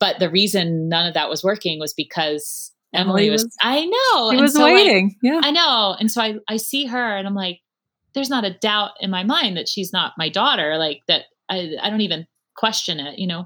but 0.00 0.18
the 0.18 0.30
reason 0.30 0.88
none 0.88 1.06
of 1.06 1.14
that 1.14 1.30
was 1.30 1.44
working 1.44 1.78
was 1.78 1.94
because 1.94 2.72
Emily, 2.92 3.24
Emily 3.24 3.30
was, 3.30 3.44
was- 3.44 3.56
I 3.62 3.84
know 3.84 4.30
She 4.30 4.36
and 4.36 4.42
was 4.42 4.54
so, 4.54 4.64
waiting. 4.64 5.16
yeah. 5.22 5.40
I 5.42 5.50
know. 5.50 5.96
And 5.98 6.10
so 6.10 6.22
I, 6.22 6.36
I 6.48 6.56
see 6.56 6.86
her 6.86 7.16
and 7.16 7.26
I'm 7.26 7.34
like, 7.34 7.60
there's 8.14 8.30
not 8.30 8.44
a 8.44 8.54
doubt 8.54 8.92
in 9.00 9.10
my 9.10 9.22
mind 9.22 9.56
that 9.56 9.68
she's 9.68 9.92
not 9.92 10.14
my 10.16 10.28
daughter 10.30 10.76
like 10.78 11.02
that 11.06 11.24
i 11.50 11.70
i 11.82 11.90
don't 11.90 12.00
even 12.00 12.26
question 12.56 12.98
it 12.98 13.18
you 13.18 13.26
know 13.26 13.44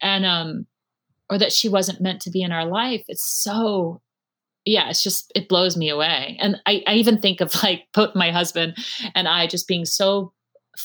and 0.00 0.24
um 0.24 0.66
or 1.28 1.38
that 1.38 1.52
she 1.52 1.68
wasn't 1.68 2.00
meant 2.00 2.20
to 2.20 2.30
be 2.30 2.42
in 2.42 2.52
our 2.52 2.64
life 2.64 3.04
it's 3.08 3.26
so 3.26 4.00
yeah 4.64 4.88
it's 4.88 5.02
just 5.02 5.30
it 5.34 5.48
blows 5.48 5.76
me 5.76 5.88
away. 5.88 6.36
And 6.40 6.60
i 6.66 6.82
i 6.86 6.94
even 6.94 7.20
think 7.20 7.40
of 7.40 7.54
like 7.62 7.84
both 7.94 8.14
my 8.14 8.30
husband 8.30 8.76
and 9.14 9.28
i 9.28 9.46
just 9.46 9.68
being 9.68 9.84
so 9.84 10.32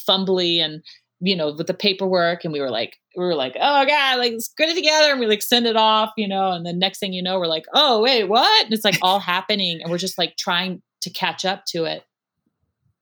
fumbly 0.07 0.59
and 0.59 0.81
you 1.19 1.35
know 1.35 1.53
with 1.53 1.67
the 1.67 1.73
paperwork 1.73 2.43
and 2.43 2.53
we 2.53 2.59
were 2.59 2.69
like 2.69 2.97
we 3.15 3.23
were 3.23 3.35
like 3.35 3.55
oh 3.59 3.85
god 3.85 4.17
like 4.17 4.31
let's 4.31 4.51
get 4.57 4.69
it 4.69 4.75
together 4.75 5.11
and 5.11 5.19
we 5.19 5.27
like 5.27 5.41
send 5.41 5.67
it 5.67 5.75
off 5.75 6.11
you 6.17 6.27
know 6.27 6.51
and 6.51 6.65
the 6.65 6.73
next 6.73 6.99
thing 6.99 7.13
you 7.13 7.21
know 7.21 7.39
we're 7.39 7.47
like 7.47 7.65
oh 7.73 8.01
wait 8.01 8.25
what? 8.25 8.65
And 8.65 8.73
it's 8.73 8.85
like 8.85 8.97
all 9.01 9.19
happening 9.19 9.81
and 9.81 9.91
we're 9.91 9.97
just 9.97 10.17
like 10.17 10.35
trying 10.37 10.81
to 11.01 11.09
catch 11.09 11.45
up 11.45 11.65
to 11.69 11.85
it. 11.85 12.03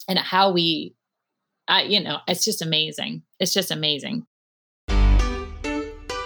And 0.08 0.18
how 0.18 0.52
we 0.52 0.96
I, 1.68 1.84
you 1.84 2.04
know 2.04 2.18
it's 2.28 2.44
just 2.44 2.62
amazing. 2.62 3.24
It's 3.40 3.54
just 3.54 3.72
amazing 3.72 4.26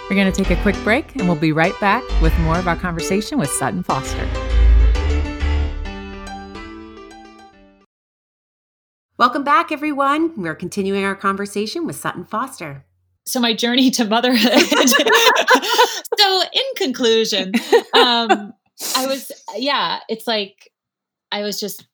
We're 0.10 0.16
going 0.18 0.32
to 0.32 0.44
take 0.44 0.58
a 0.58 0.62
quick 0.62 0.76
break 0.84 1.16
and 1.16 1.28
we'll 1.28 1.40
be 1.40 1.52
right 1.54 1.78
back 1.80 2.04
with 2.22 2.38
more 2.40 2.58
of 2.58 2.68
our 2.68 2.76
conversation 2.76 3.38
with 3.40 3.50
Sutton 3.50 3.84
Foster. 3.84 4.28
Welcome 9.18 9.44
back, 9.44 9.72
everyone. 9.72 10.34
We're 10.42 10.56
continuing 10.56 11.06
our 11.06 11.16
conversation 11.16 11.86
with 11.86 11.96
Sutton 11.96 12.26
Foster. 12.26 12.86
so 13.26 13.40
my 13.40 13.54
journey 13.54 13.90
to 13.92 14.04
motherhood 14.06 14.60
so 16.20 16.42
in 16.54 16.64
conclusion 16.76 17.54
um 17.94 18.52
i 18.98 19.08
was 19.08 19.32
yeah 19.56 20.00
it's 20.10 20.28
like 20.28 20.70
i 21.32 21.42
was 21.42 21.58
just 21.60 21.86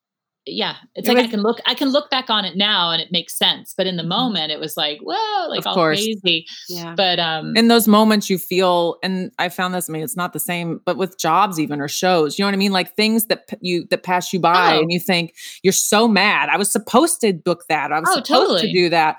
yeah 0.46 0.76
it's 0.96 1.08
It 1.08 1.14
like 1.16 1.26
i 1.26 1.28
can 1.28 1.42
look 1.42 1.60
i 1.68 1.74
can 1.76 1.90
look 1.90 2.10
back 2.10 2.30
on 2.30 2.46
it 2.46 2.56
now 2.56 2.92
and 2.92 3.02
it 3.02 3.12
makes 3.12 3.38
sense 3.38 3.74
but 3.78 3.86
in 3.88 3.98
the 3.98 4.04
moment 4.04 4.52
it 4.52 4.60
was 4.60 4.76
like 4.78 5.00
whoa 5.02 5.48
like 5.50 5.66
all 5.66 5.74
course. 5.76 6.00
crazy 6.00 6.46
Yeah. 6.70 6.96
but 6.96 7.20
um 7.20 7.56
in 7.58 7.68
those 7.68 7.88
moments 7.88 8.30
you 8.30 8.38
feel 8.38 8.98
and 9.04 9.32
i 9.38 9.50
found 9.50 9.74
this 9.74 9.90
i 9.90 9.94
mean 9.94 10.02
it's 10.02 10.16
not 10.16 10.34
the 10.34 10.40
same 10.40 10.80
but 10.86 10.98
with 10.98 11.20
jobs 11.20 11.60
even 11.60 11.82
or 11.82 11.88
shows 11.88 12.40
you 12.40 12.44
know 12.44 12.48
what 12.48 12.54
i 12.54 12.58
mean 12.58 12.72
like 12.72 12.96
things 12.96 13.26
that 13.26 13.48
p- 13.48 13.58
you 13.62 13.86
that 13.90 14.04
pass 14.04 14.32
you 14.34 14.40
by 14.40 14.76
Oh. 14.76 14.80
and 14.80 14.92
you 14.92 15.00
think 15.00 15.36
you're 15.62 15.74
so 15.74 16.08
mad 16.08 16.50
i 16.50 16.58
was 16.58 16.72
supposed 16.72 17.22
to 17.22 17.34
book 17.34 17.66
that 17.70 17.92
i 17.92 18.00
was 18.00 18.10
Oh, 18.10 18.16
supposed 18.16 18.28
totally. 18.28 18.62
to 18.62 18.74
do 18.74 18.90
that 18.90 19.18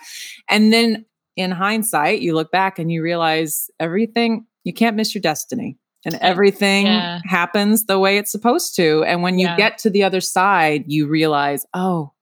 and 0.49 0.73
then 0.73 1.05
in 1.37 1.51
hindsight 1.53 2.21
you 2.23 2.35
look 2.35 2.51
back 2.51 2.79
and 2.79 2.91
you 2.91 3.03
realize 3.03 3.71
everything 3.79 4.47
you 4.65 4.73
can't 4.73 4.97
miss 4.97 5.15
your 5.15 5.23
destiny 5.23 5.77
and 6.05 6.15
everything 6.17 6.87
Yeah. 6.87 7.21
happens 7.25 7.85
the 7.87 7.99
way 7.99 8.17
it's 8.19 8.31
supposed 8.33 8.75
to 8.77 9.05
and 9.05 9.23
when 9.23 9.39
you 9.39 9.47
Yeah. 9.47 9.57
get 9.57 9.79
to 9.79 9.91
the 9.91 10.03
other 10.05 10.21
side 10.21 10.85
you 10.87 11.07
realize 11.07 11.67
oh 11.75 12.13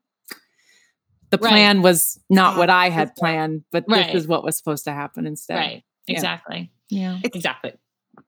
the 1.31 1.39
Right. 1.39 1.51
plan 1.51 1.83
was 1.83 2.19
not 2.31 2.57
what 2.57 2.71
i 2.71 2.89
had 2.89 3.15
planned 3.15 3.65
but 3.71 3.85
Right. 3.89 4.07
this 4.13 4.23
is 4.23 4.29
what 4.29 4.43
was 4.45 4.57
supposed 4.57 4.85
to 4.85 4.93
happen 4.93 5.27
instead 5.27 5.57
right 5.57 5.85
Yeah. 6.07 6.15
exactly 6.17 6.71
yeah 6.91 7.19
exactly 7.23 7.73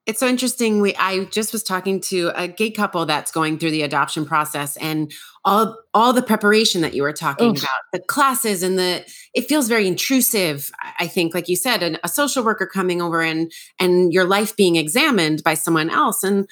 It's 0.07 0.19
so 0.19 0.27
interesting. 0.27 0.81
We 0.81 0.95
I 0.95 1.25
just 1.25 1.53
was 1.53 1.63
talking 1.63 2.01
to 2.01 2.31
a 2.35 2.47
gay 2.47 2.71
couple 2.71 3.05
that's 3.05 3.31
going 3.31 3.59
through 3.59 3.71
the 3.71 3.83
adoption 3.83 4.25
process 4.25 4.75
and 4.77 5.11
all 5.45 5.77
all 5.93 6.11
the 6.13 6.21
preparation 6.23 6.81
that 6.81 6.93
you 6.93 7.03
were 7.03 7.13
talking 7.13 7.51
Oof. 7.51 7.59
about, 7.59 7.69
the 7.93 7.99
classes 7.99 8.63
and 8.63 8.79
the 8.79 9.05
it 9.33 9.47
feels 9.47 9.67
very 9.67 9.87
intrusive. 9.87 10.71
I- 10.99 11.07
think, 11.07 11.33
like 11.35 11.49
you 11.49 11.55
said, 11.55 11.83
an, 11.83 11.97
a 12.03 12.07
social 12.07 12.43
worker 12.43 12.65
coming 12.65 13.01
over 13.01 13.21
and 13.21 13.51
and 13.79 14.11
your 14.13 14.25
life 14.25 14.55
being 14.55 14.75
examined 14.75 15.43
by 15.43 15.53
someone 15.53 15.89
else. 15.89 16.23
And 16.23 16.47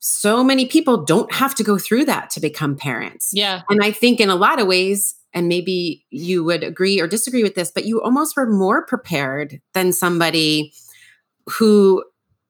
so 0.00 0.42
many 0.42 0.66
people 0.66 1.04
don't 1.04 1.32
have 1.32 1.54
to 1.56 1.64
go 1.64 1.78
through 1.78 2.04
that 2.06 2.30
to 2.30 2.40
become 2.40 2.76
parents. 2.76 3.30
yeah 3.32 3.62
And 3.68 3.80
I 3.82 3.90
think 3.90 4.20
in 4.20 4.30
a 4.30 4.36
lot 4.36 4.60
of 4.60 4.66
ways, 4.66 5.14
and 5.34 5.48
maybe 5.48 6.04
you 6.10 6.44
would 6.44 6.62
agree 6.64 7.00
or 7.00 7.06
disagree 7.06 7.42
with 7.42 7.54
this, 7.54 7.70
but 7.70 7.84
you 7.84 8.00
almost 8.00 8.36
were 8.36 8.48
more 8.48 8.86
prepared 8.86 9.60
than 9.74 9.92
somebody 9.92 10.72
who 11.58 12.04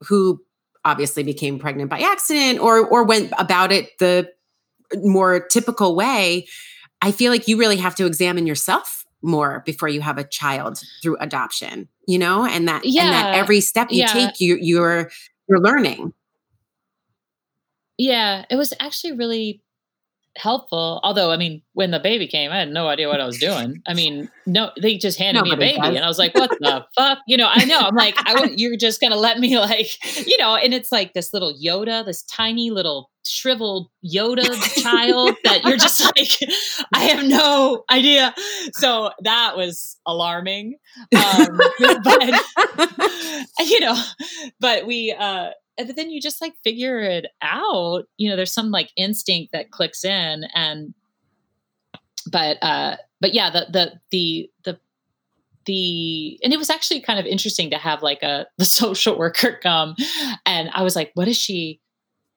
who 0.07 0.41
obviously 0.85 1.23
became 1.23 1.59
pregnant 1.59 1.91
by 1.91 1.99
accident 2.01 2.61
or 2.61 2.87
or 2.87 3.05
went 3.05 3.33
about 3.39 3.73
it 3.73 3.91
the 3.99 4.31
more 4.97 5.41
typical 5.41 5.95
way. 5.97 6.47
I 7.03 7.13
feel 7.13 7.31
like 7.31 7.47
you 7.49 7.57
really 7.59 7.77
have 7.77 7.95
to 7.97 8.07
examine 8.07 8.47
yourself 8.47 9.05
more 9.23 9.63
before 9.67 9.89
you 9.89 10.01
have 10.01 10.19
a 10.19 10.25
child 10.25 10.81
through 11.03 11.17
adoption, 11.19 11.89
you 12.07 12.19
know, 12.19 12.45
and 12.47 12.69
that 12.69 12.85
and 12.85 13.13
that 13.13 13.35
every 13.35 13.61
step 13.61 13.89
you 13.91 14.01
Yeah. 14.01 14.13
take, 14.13 14.41
you 14.41 14.57
you're 14.61 15.11
you're 15.49 15.61
learning. 15.61 16.13
yeah 17.97 18.45
it 18.49 18.57
was 18.57 18.73
actually 18.81 19.13
really 19.13 19.61
helpful. 20.39 21.01
Although 21.03 21.31
i 21.31 21.37
mean 21.37 21.63
when 21.73 21.91
the 21.91 22.01
baby 22.01 22.27
came 22.27 22.51
i 22.51 22.59
had 22.59 22.71
no 22.71 22.89
idea 22.89 23.09
what 23.09 23.21
i 23.21 23.27
was 23.27 23.39
doing. 23.39 23.83
I 23.87 23.95
mean 23.95 24.31
no 24.47 24.71
they 24.81 24.97
just 24.97 25.19
handed 25.19 25.43
me 25.43 25.53
a 25.53 25.57
baby 25.57 25.79
does. 25.79 25.95
and 25.95 26.05
i 26.05 26.09
was 26.09 26.19
like 26.19 26.35
what 26.35 26.51
the 26.51 26.85
fuck? 26.97 27.19
You 27.27 27.37
know 27.37 27.49
i 27.51 27.65
know. 27.65 27.79
I'm 27.79 27.95
like 27.95 28.15
I, 28.19 28.51
you're 28.57 28.77
just 28.77 29.01
gonna 29.01 29.17
let 29.17 29.39
me 29.39 29.59
like 29.61 29.91
you 30.27 30.39
know 30.39 30.57
and 30.57 30.73
it's 30.75 30.93
like 30.93 31.13
this 31.15 31.33
little 31.33 31.53
yoda 31.53 32.05
this 32.05 32.23
tiny 32.23 32.71
little 32.71 33.11
shriveled 33.27 33.89
yoda 34.05 34.47
child 34.83 35.37
that 35.45 35.63
you're 35.65 35.77
just 35.77 36.03
like 36.17 36.31
i 36.95 37.01
have 37.01 37.25
no 37.27 37.85
idea. 37.91 38.35
So 38.73 39.11
that 39.23 39.57
was 39.57 39.99
alarming. 40.07 40.77
Um 41.15 41.61
but 41.79 42.33
you 43.61 43.81
know 43.81 44.03
but 44.61 44.87
we 44.87 45.15
uh 45.19 45.51
but 45.87 45.97
then 45.97 46.11
you 46.11 46.21
just 46.21 46.41
like 46.41 46.55
figure 46.65 47.01
it 47.01 47.27
out. 47.43 48.05
You 48.17 48.29
know 48.29 48.37
there's 48.37 48.53
some 48.53 48.71
like 48.71 48.91
instinct 48.97 49.53
that 49.53 49.71
clicks 49.71 50.05
in 50.05 50.45
and 50.55 50.95
but 52.31 52.59
uh 52.63 52.97
but 53.21 53.35
yeah 53.35 53.51
the 53.51 53.67
the 53.71 53.93
the 54.11 54.51
the 54.65 54.79
the 55.67 56.41
and 56.43 56.53
it 56.53 56.59
was 56.59 56.71
actually 56.71 57.01
kind 57.01 57.19
of 57.19 57.27
interesting 57.27 57.71
to 57.71 57.79
have 57.79 58.03
like 58.03 58.23
a 58.23 58.47
the 58.59 58.65
social 58.65 59.19
worker 59.19 59.59
come 59.63 59.95
and 60.47 60.71
i 60.75 60.83
was 60.83 60.97
like 60.97 61.11
what 61.15 61.29
is 61.29 61.37
she 61.37 61.81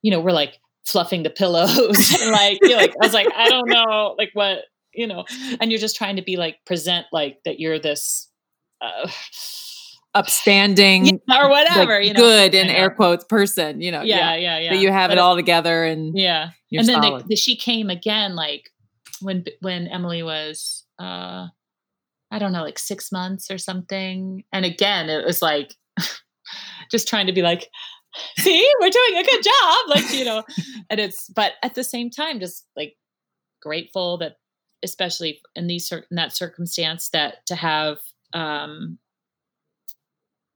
you 0.01 0.11
know 0.11 0.19
we're 0.19 0.31
like 0.31 0.59
fluffing 0.83 1.23
the 1.23 1.29
pillows 1.29 2.21
and 2.21 2.31
like 2.31 2.59
you're 2.61 2.77
like 2.77 2.93
i 3.01 3.05
was 3.05 3.13
like 3.13 3.27
i 3.35 3.49
don't 3.49 3.69
know 3.69 4.15
like 4.17 4.31
what 4.33 4.59
you 4.93 5.07
know 5.07 5.25
and 5.59 5.71
you're 5.71 5.79
just 5.79 5.95
trying 5.95 6.15
to 6.15 6.21
be 6.21 6.37
like 6.37 6.57
present 6.65 7.05
like 7.11 7.37
that 7.45 7.59
you're 7.59 7.79
this 7.79 8.29
uh, 8.81 9.09
upstanding 10.13 11.07
or 11.09 11.19
like, 11.27 11.49
whatever 11.49 12.01
you 12.01 12.13
know. 12.13 12.19
good 12.19 12.53
in 12.53 12.67
air 12.69 12.89
quotes 12.89 13.23
person 13.23 13.79
you 13.79 13.91
know 13.91 14.01
yeah 14.01 14.35
yeah. 14.35 14.59
yeah 14.59 14.73
that 14.73 14.81
you 14.81 14.91
have 14.91 15.09
But 15.09 15.17
it 15.17 15.21
all 15.21 15.35
together 15.37 15.85
and 15.85 16.17
yeah. 16.17 16.49
and 16.71 16.87
then 16.87 17.01
solid. 17.01 17.27
the, 17.29 17.35
she 17.37 17.55
came 17.55 17.89
again 17.89 18.35
like 18.35 18.69
when 19.21 19.45
when 19.61 19.87
emily 19.87 20.21
was 20.21 20.83
uh 20.99 21.47
i 22.29 22.39
don't 22.39 22.51
know 22.51 22.63
like 22.63 22.79
six 22.79 23.11
months 23.11 23.49
or 23.49 23.57
something. 23.57 24.43
And 24.51 24.65
again 24.65 25.09
it 25.09 25.25
was 25.25 25.41
like 25.41 25.75
just 26.91 27.07
trying 27.07 27.27
to 27.27 27.33
be 27.33 27.41
like 27.41 27.69
see 28.37 28.69
we're 28.81 28.89
doing 28.89 29.17
a 29.17 29.23
good 29.23 29.43
job 29.43 29.87
like 29.87 30.13
you 30.13 30.25
know. 30.25 30.43
And 30.89 30.99
it's 30.99 31.29
but 31.29 31.53
at 31.63 31.75
the 31.75 31.83
same 31.83 32.09
time 32.09 32.41
just 32.41 32.65
like 32.75 32.95
grateful 33.61 34.17
that 34.17 34.35
especially 34.83 35.41
in 35.55 35.67
these 35.67 35.89
in 35.91 36.03
that 36.11 36.35
circumstance 36.35 37.09
that 37.09 37.45
to 37.45 37.55
have 37.55 37.99
um 38.33 38.97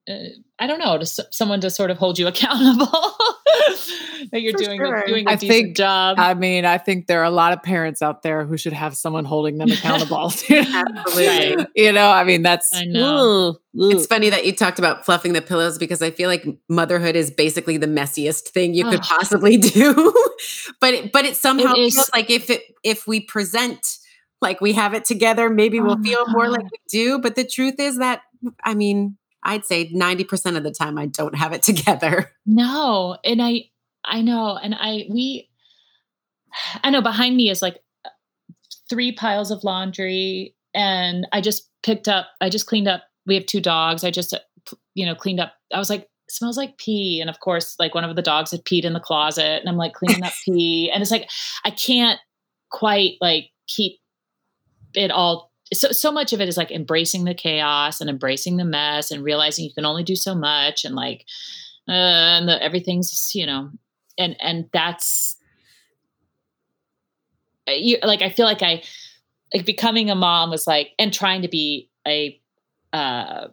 Uh, 0.07 0.13
I 0.59 0.67
don't 0.67 0.77
know, 0.79 0.97
to 0.97 1.01
s- 1.01 1.19
someone 1.31 1.59
to 1.61 1.69
sort 1.71 1.89
of 1.91 1.97
hold 1.97 2.19
you 2.19 2.27
accountable 2.33 2.85
that 4.31 4.41
you're 4.41 4.53
For 4.57 4.63
doing 4.63 4.77
sure. 4.79 4.95
a, 4.97 5.07
doing 5.07 5.27
a 5.27 5.31
I 5.31 5.35
decent 5.35 5.49
think- 5.51 5.77
job. 5.77 6.17
i 6.19 6.33
mean 6.33 6.65
i 6.65 6.77
think 6.77 7.07
there 7.07 7.21
are 7.21 7.25
a 7.25 7.31
lot 7.31 7.53
of 7.53 7.63
parents 7.63 8.01
out 8.01 8.21
there 8.21 8.45
who 8.45 8.57
should 8.57 8.73
have 8.73 8.95
someone 8.95 9.25
holding 9.25 9.57
them 9.57 9.71
accountable 9.71 10.17
Absolutely. 10.49 11.27
Right. 11.27 11.67
you 11.75 11.91
know 11.91 12.09
i 12.09 12.23
mean 12.23 12.41
that's 12.43 12.69
I 12.75 12.85
know. 12.85 13.57
ooh, 13.75 13.83
ooh. 13.83 13.91
It's 13.91 14.05
funny 14.05 14.29
that 14.29 14.45
you 14.45 14.53
talked 14.55 14.79
about 14.79 15.05
fluffing 15.05 15.33
the 15.33 15.41
pillows 15.41 15.77
because 15.77 16.01
I 16.01 16.11
feel 16.11 16.29
like 16.29 16.45
motherhood 16.69 17.15
is 17.15 17.29
basically 17.31 17.77
the 17.77 17.87
messiest 17.87 18.49
thing 18.49 18.73
you 18.73 18.83
could 18.85 19.01
possibly 19.01 19.57
do. 19.57 20.13
but 20.79 20.93
it, 20.93 21.11
but 21.11 21.25
it 21.25 21.35
somehow 21.35 21.73
It 21.73 21.79
is- 21.79 21.95
feels 21.95 22.09
like 22.13 22.29
if 22.29 22.49
it 22.49 22.61
if 22.83 23.05
we 23.07 23.19
present 23.21 23.79
like 24.41 24.61
we 24.61 24.73
have 24.73 24.93
it 24.93 25.03
together, 25.05 25.49
maybe 25.49 25.79
Oh 25.79 25.83
we'll 25.85 25.97
my 25.97 26.03
feel 26.09 26.25
more 26.27 26.47
like 26.49 26.63
we 26.63 26.79
do. 26.89 27.19
But 27.19 27.35
the 27.35 27.43
truth 27.45 27.75
is 27.79 27.97
that 27.97 28.21
I 28.63 28.75
mean, 28.75 29.17
I'd 29.45 29.65
say 29.65 29.89
ninety 29.93 30.23
percent 30.23 30.57
of 30.57 30.63
the 30.63 30.71
time 30.71 30.97
I 30.97 31.05
don't 31.05 31.35
have 31.35 31.53
it 31.53 31.63
together. 31.63 32.31
No, 32.47 33.17
and 33.23 33.41
I 33.41 33.65
I 34.03 34.21
know, 34.21 34.55
and 34.55 34.75
I 34.75 35.07
we 35.09 35.49
I 36.83 36.91
know 36.91 37.01
behind 37.01 37.35
me 37.35 37.49
is 37.49 37.61
like 37.61 37.79
three 38.87 39.11
piles 39.11 39.49
of 39.49 39.63
laundry, 39.63 40.55
and 40.75 41.27
I 41.31 41.41
just 41.41 41.69
picked 41.83 42.07
up. 42.07 42.27
I 42.39 42.49
just 42.49 42.67
cleaned 42.67 42.87
up. 42.87 43.03
We 43.25 43.33
have 43.35 43.47
two 43.47 43.61
dogs. 43.61 44.03
I 44.03 44.11
just 44.11 44.37
you 44.93 45.05
know 45.05 45.15
cleaned 45.15 45.39
up. 45.39 45.53
I 45.73 45.79
was 45.79 45.89
like. 45.89 46.07
Smells 46.27 46.57
like 46.57 46.79
pee, 46.79 47.21
and 47.21 47.29
of 47.29 47.39
course, 47.39 47.75
like 47.77 47.93
one 47.93 48.03
of 48.03 48.15
the 48.15 48.21
dogs 48.23 48.49
had 48.49 48.65
peed 48.65 48.83
in 48.83 48.93
the 48.93 48.99
closet, 48.99 49.59
and 49.59 49.69
I'm 49.69 49.77
like 49.77 49.93
cleaning 49.93 50.23
up 50.23 50.33
pee, 50.45 50.89
and 50.91 51.03
it's 51.03 51.11
like 51.11 51.29
I 51.63 51.69
can't 51.69 52.19
quite 52.71 53.11
like 53.21 53.51
keep 53.67 53.99
it 54.95 55.11
all 55.11 55.51
so 55.73 55.91
so 55.91 56.11
much 56.11 56.31
of 56.33 56.41
it 56.41 56.47
is 56.47 56.57
like 56.57 56.71
embracing 56.71 57.23
the 57.23 57.33
chaos 57.33 57.99
and 58.01 58.09
embracing 58.09 58.57
the 58.57 58.65
mess 58.65 59.11
and 59.11 59.23
realizing 59.23 59.65
you 59.65 59.73
can 59.73 59.85
only 59.85 60.03
do 60.03 60.15
so 60.15 60.35
much 60.35 60.85
and 60.85 60.95
like 60.95 61.25
uh, 61.87 61.91
and 61.91 62.47
the, 62.49 62.61
everything's 62.63 63.31
you 63.33 63.45
know 63.45 63.69
and 64.17 64.35
and 64.39 64.69
that's 64.73 65.37
uh, 67.67 67.71
you, 67.71 67.97
like 68.03 68.21
i 68.21 68.29
feel 68.29 68.45
like 68.45 68.61
i 68.61 68.81
like 69.53 69.65
becoming 69.65 70.09
a 70.09 70.15
mom 70.15 70.49
was 70.49 70.67
like 70.67 70.91
and 70.99 71.13
trying 71.13 71.41
to 71.41 71.47
be 71.47 71.89
a 72.07 72.39
uh 72.93 73.47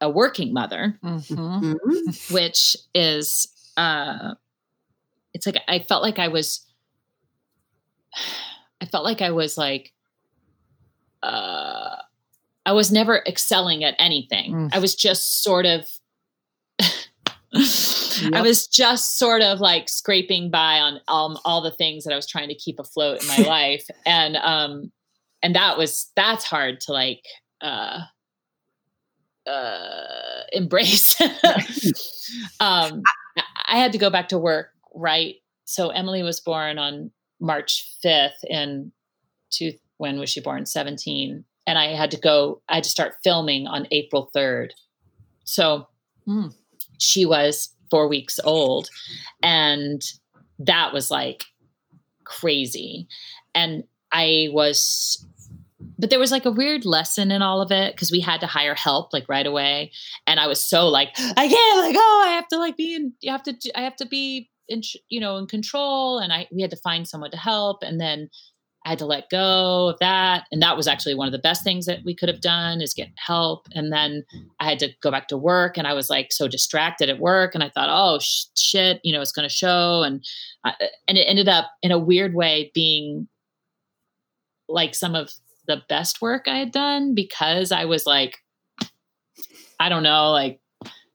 a 0.00 0.08
working 0.10 0.52
mother 0.52 0.98
Mhm. 1.04 1.76
Mhm. 1.76 2.32
which 2.32 2.76
is 2.94 3.46
uh 3.76 4.34
it's 5.32 5.46
like 5.46 5.58
I 5.68 5.78
felt 5.78 6.02
like 6.02 6.18
I 6.18 6.26
was 6.28 6.66
I 8.80 8.86
felt 8.86 9.04
like 9.04 9.22
I 9.22 9.30
was 9.30 9.56
like 9.56 9.92
uh 11.22 11.96
I 12.66 12.72
was 12.72 12.92
never 12.92 13.22
excelling 13.26 13.84
at 13.84 13.94
anything. 13.98 14.52
Mm. 14.52 14.70
I 14.74 14.78
was 14.78 14.94
just 14.94 15.42
sort 15.42 15.64
of 15.66 15.88
I 17.52 18.42
was 18.42 18.66
just 18.66 19.18
sort 19.18 19.42
of 19.42 19.60
like 19.60 19.88
scraping 19.88 20.50
by 20.50 20.78
on 20.78 21.00
um, 21.08 21.38
all 21.44 21.62
the 21.62 21.70
things 21.70 22.04
that 22.04 22.12
I 22.12 22.16
was 22.16 22.26
trying 22.26 22.48
to 22.48 22.54
keep 22.54 22.78
afloat 22.78 23.22
in 23.22 23.28
my 23.28 23.36
life. 23.48 23.86
And 24.06 24.36
um 24.36 24.92
and 25.42 25.54
that 25.56 25.78
was 25.78 26.10
that's 26.16 26.44
hard 26.44 26.80
to 26.82 26.92
like 26.92 27.24
uh 27.60 28.00
uh 29.46 30.42
embrace. 30.52 31.20
um 32.60 33.02
I- 33.36 33.42
I 33.72 33.78
had 33.78 33.92
to 33.92 33.98
go 33.98 34.10
back 34.10 34.28
to 34.30 34.38
work, 34.38 34.70
right? 34.94 35.36
So 35.64 35.90
Emily 35.90 36.22
was 36.24 36.40
born 36.40 36.76
on 36.78 37.12
March 37.40 37.86
5th 38.04 38.42
in 38.48 38.90
two 39.50 39.72
when 40.00 40.18
was 40.18 40.30
she 40.30 40.40
born? 40.40 40.64
17. 40.66 41.44
And 41.66 41.78
I 41.78 41.94
had 41.94 42.10
to 42.12 42.16
go, 42.18 42.62
I 42.68 42.76
had 42.76 42.84
to 42.84 42.90
start 42.90 43.16
filming 43.22 43.66
on 43.66 43.86
April 43.90 44.30
3rd. 44.34 44.70
So 45.44 45.86
Mm. 46.28 46.54
she 46.98 47.24
was 47.24 47.74
four 47.90 48.06
weeks 48.08 48.38
old. 48.44 48.88
And 49.42 50.02
that 50.58 50.92
was 50.92 51.10
like 51.10 51.44
crazy. 52.24 53.08
And 53.54 53.84
I 54.12 54.48
was 54.52 55.26
but 55.98 56.08
there 56.08 56.18
was 56.18 56.30
like 56.30 56.46
a 56.46 56.50
weird 56.50 56.84
lesson 56.86 57.30
in 57.30 57.42
all 57.42 57.60
of 57.60 57.70
it 57.70 57.94
because 57.94 58.10
we 58.10 58.20
had 58.20 58.40
to 58.40 58.46
hire 58.46 58.74
help 58.74 59.12
like 59.12 59.28
right 59.28 59.46
away 59.46 59.90
and 60.26 60.40
i 60.40 60.46
was 60.46 60.60
so 60.60 60.88
like 60.88 61.08
i 61.18 61.48
can't 61.48 61.78
like 61.78 61.96
oh 61.98 62.24
i 62.26 62.30
have 62.32 62.48
to 62.48 62.58
like 62.58 62.76
be 62.76 62.94
in 62.94 63.12
you 63.20 63.30
have 63.30 63.42
to 63.42 63.54
i 63.74 63.80
have 63.82 63.96
to 63.96 64.06
be 64.06 64.48
in 64.68 64.82
you 65.08 65.20
know 65.20 65.36
in 65.36 65.46
control 65.46 66.18
and 66.18 66.32
i 66.32 66.46
we 66.52 66.62
had 66.62 66.70
to 66.70 66.76
find 66.76 67.06
someone 67.08 67.30
to 67.30 67.36
help 67.36 67.82
and 67.82 68.00
then 68.00 68.28
i 68.84 68.90
had 68.90 68.98
to 68.98 69.06
let 69.06 69.30
go 69.30 69.88
of 69.88 69.98
that. 70.00 70.44
And 70.50 70.62
that 70.62 70.76
was 70.76 70.88
actually 70.88 71.14
one 71.14 71.28
of 71.28 71.32
the 71.32 71.38
best 71.38 71.62
things 71.62 71.86
that 71.86 72.00
we 72.04 72.14
could 72.14 72.28
have 72.28 72.40
done 72.40 72.80
is 72.80 72.94
get 72.94 73.08
help. 73.16 73.66
And 73.74 73.92
then 73.92 74.24
i 74.58 74.68
had 74.68 74.78
to 74.80 74.88
go 75.02 75.10
back 75.10 75.28
to 75.28 75.36
work 75.36 75.76
and 75.76 75.86
i 75.86 75.92
was 75.92 76.10
like 76.10 76.32
so 76.32 76.48
distracted 76.48 77.08
at 77.08 77.18
work. 77.18 77.54
And 77.54 77.64
i 77.64 77.70
thought 77.70 77.88
oh 77.90 78.18
sh- 78.20 78.46
shit 78.56 79.00
you 79.04 79.12
know 79.12 79.20
it's 79.20 79.32
going 79.32 79.48
to 79.48 79.54
show. 79.54 80.02
And 80.02 80.24
I, 80.64 80.74
and 81.08 81.18
it 81.18 81.26
ended 81.28 81.48
up 81.48 81.66
in 81.82 81.90
a 81.90 81.98
weird 81.98 82.34
way 82.34 82.70
being 82.74 83.28
like 84.68 84.94
some 84.94 85.14
of 85.14 85.32
the 85.66 85.82
best 85.88 86.22
work 86.22 86.48
I 86.48 86.58
had 86.58 86.72
done 86.72 87.14
because 87.14 87.72
I 87.72 87.84
was 87.84 88.06
like, 88.06 88.38
I 89.78 89.88
don't 89.88 90.02
know, 90.02 90.30
like 90.30 90.60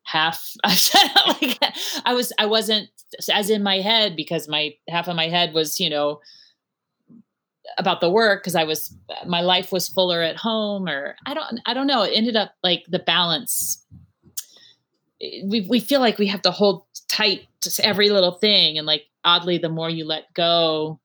half. 0.04 0.54
like 0.66 1.60
I 2.06 2.14
was, 2.14 2.32
I 2.40 2.46
wasn't 2.46 2.90
as 3.32 3.50
in 3.50 3.64
my 3.64 3.80
head 3.80 4.16
because 4.16 4.48
my 4.48 4.74
half 4.88 5.08
of 5.08 5.16
my 5.16 5.28
head 5.28 5.54
was, 5.54 5.80
you 5.80 5.90
know, 5.90 6.20
about 7.78 8.02
the 8.02 8.10
work 8.10 8.42
because 8.42 8.56
I 8.56 8.64
was, 8.64 8.96
my 9.26 9.42
life 9.42 9.72
was 9.72 9.88
fuller 9.88 10.22
at 10.22 10.38
home, 10.38 10.88
or 10.88 11.16
I 11.26 11.34
don't, 11.34 11.60
I 11.66 11.74
don't 11.74 11.88
know. 11.88 12.04
It 12.04 12.14
ended 12.14 12.36
up 12.36 12.54
like 12.64 12.84
the 12.88 13.00
balance. 13.00 13.86
Eh, 15.22 15.42
we 15.46 15.62
we 15.70 15.80
feel 15.80 16.00
like 16.00 16.18
we 16.18 16.28
have 16.28 16.42
to 16.44 16.52
hold 16.52 16.86
tight 17.08 17.48
to 17.62 17.86
every 17.86 18.10
little 18.10 18.34
thing, 18.34 18.78
and 18.78 18.86
like 18.86 19.04
oddly, 19.24 19.58
the 19.58 19.70
more 19.70 19.90
you 19.90 20.06
let 20.06 20.34
go, 20.34 21.00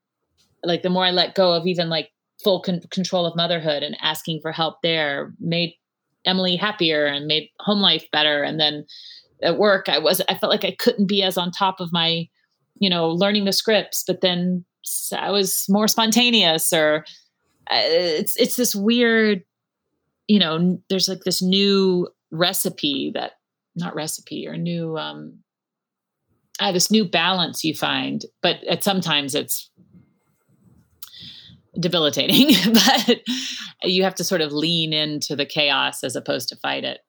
like 0.63 0.83
the 0.83 0.91
more 0.91 1.05
I 1.05 1.11
let 1.11 1.35
go 1.35 1.53
of 1.53 1.67
even 1.67 1.89
like 1.89 2.11
full 2.43 2.61
con- 2.61 2.83
control 2.91 3.27
of 3.27 3.37
motherhood 3.37 3.83
and 3.83 3.97
asking 4.01 4.41
for 4.41 4.53
help 4.53 4.83
there 4.83 5.33
made 5.41 5.75
Emily 6.25 6.57
happier 6.57 7.07
and 7.07 7.27
made 7.27 7.49
home 7.61 7.81
life 7.81 8.05
better. 8.13 8.43
And 8.43 8.59
then 8.59 8.85
at 9.43 9.59
work, 9.59 9.89
I 9.89 9.99
was 9.99 10.21
I 10.29 10.35
felt 10.35 10.51
like 10.51 10.65
I 10.65 10.77
couldn't 10.79 11.07
be 11.07 11.23
as 11.23 11.39
on 11.39 11.51
top 11.51 11.81
of 11.81 11.93
my, 11.93 12.29
you 12.79 12.91
know, 12.91 13.09
learning 13.09 13.45
the 13.45 13.53
scripts, 13.53 14.05
but 14.07 14.21
then 14.21 14.65
I 15.17 15.31
was 15.31 15.67
more 15.69 15.89
spontaneous. 15.89 16.73
Or 16.73 17.05
uh, 17.71 17.81
it's 17.81 18.37
it's 18.37 18.57
this 18.57 18.75
weird, 18.75 19.43
you 20.29 20.39
know, 20.39 20.81
there's 20.89 21.09
like 21.09 21.25
this 21.25 21.43
new 21.43 22.09
recipe 22.31 23.11
that 23.15 23.33
not 23.77 23.95
recipe 23.95 24.47
or 24.47 24.57
new 24.57 24.97
um 24.97 25.39
uh, 26.61 26.73
this 26.73 26.91
new 26.91 27.05
balance 27.05 27.65
you 27.65 27.75
find, 27.75 28.27
but 28.43 28.63
at 28.65 28.85
sometimes 28.85 29.35
it's 29.35 29.71
debilitating, 31.79 32.55
but 32.73 33.21
you 33.83 34.03
have 34.05 34.15
to 34.17 34.25
sort 34.25 34.43
of 34.43 34.53
lean 34.53 34.93
into 34.93 35.35
the 35.35 35.47
chaos 35.47 36.05
as 36.05 36.17
opposed 36.17 36.49
to 36.51 36.57
fight 36.57 36.85
it. 36.85 37.01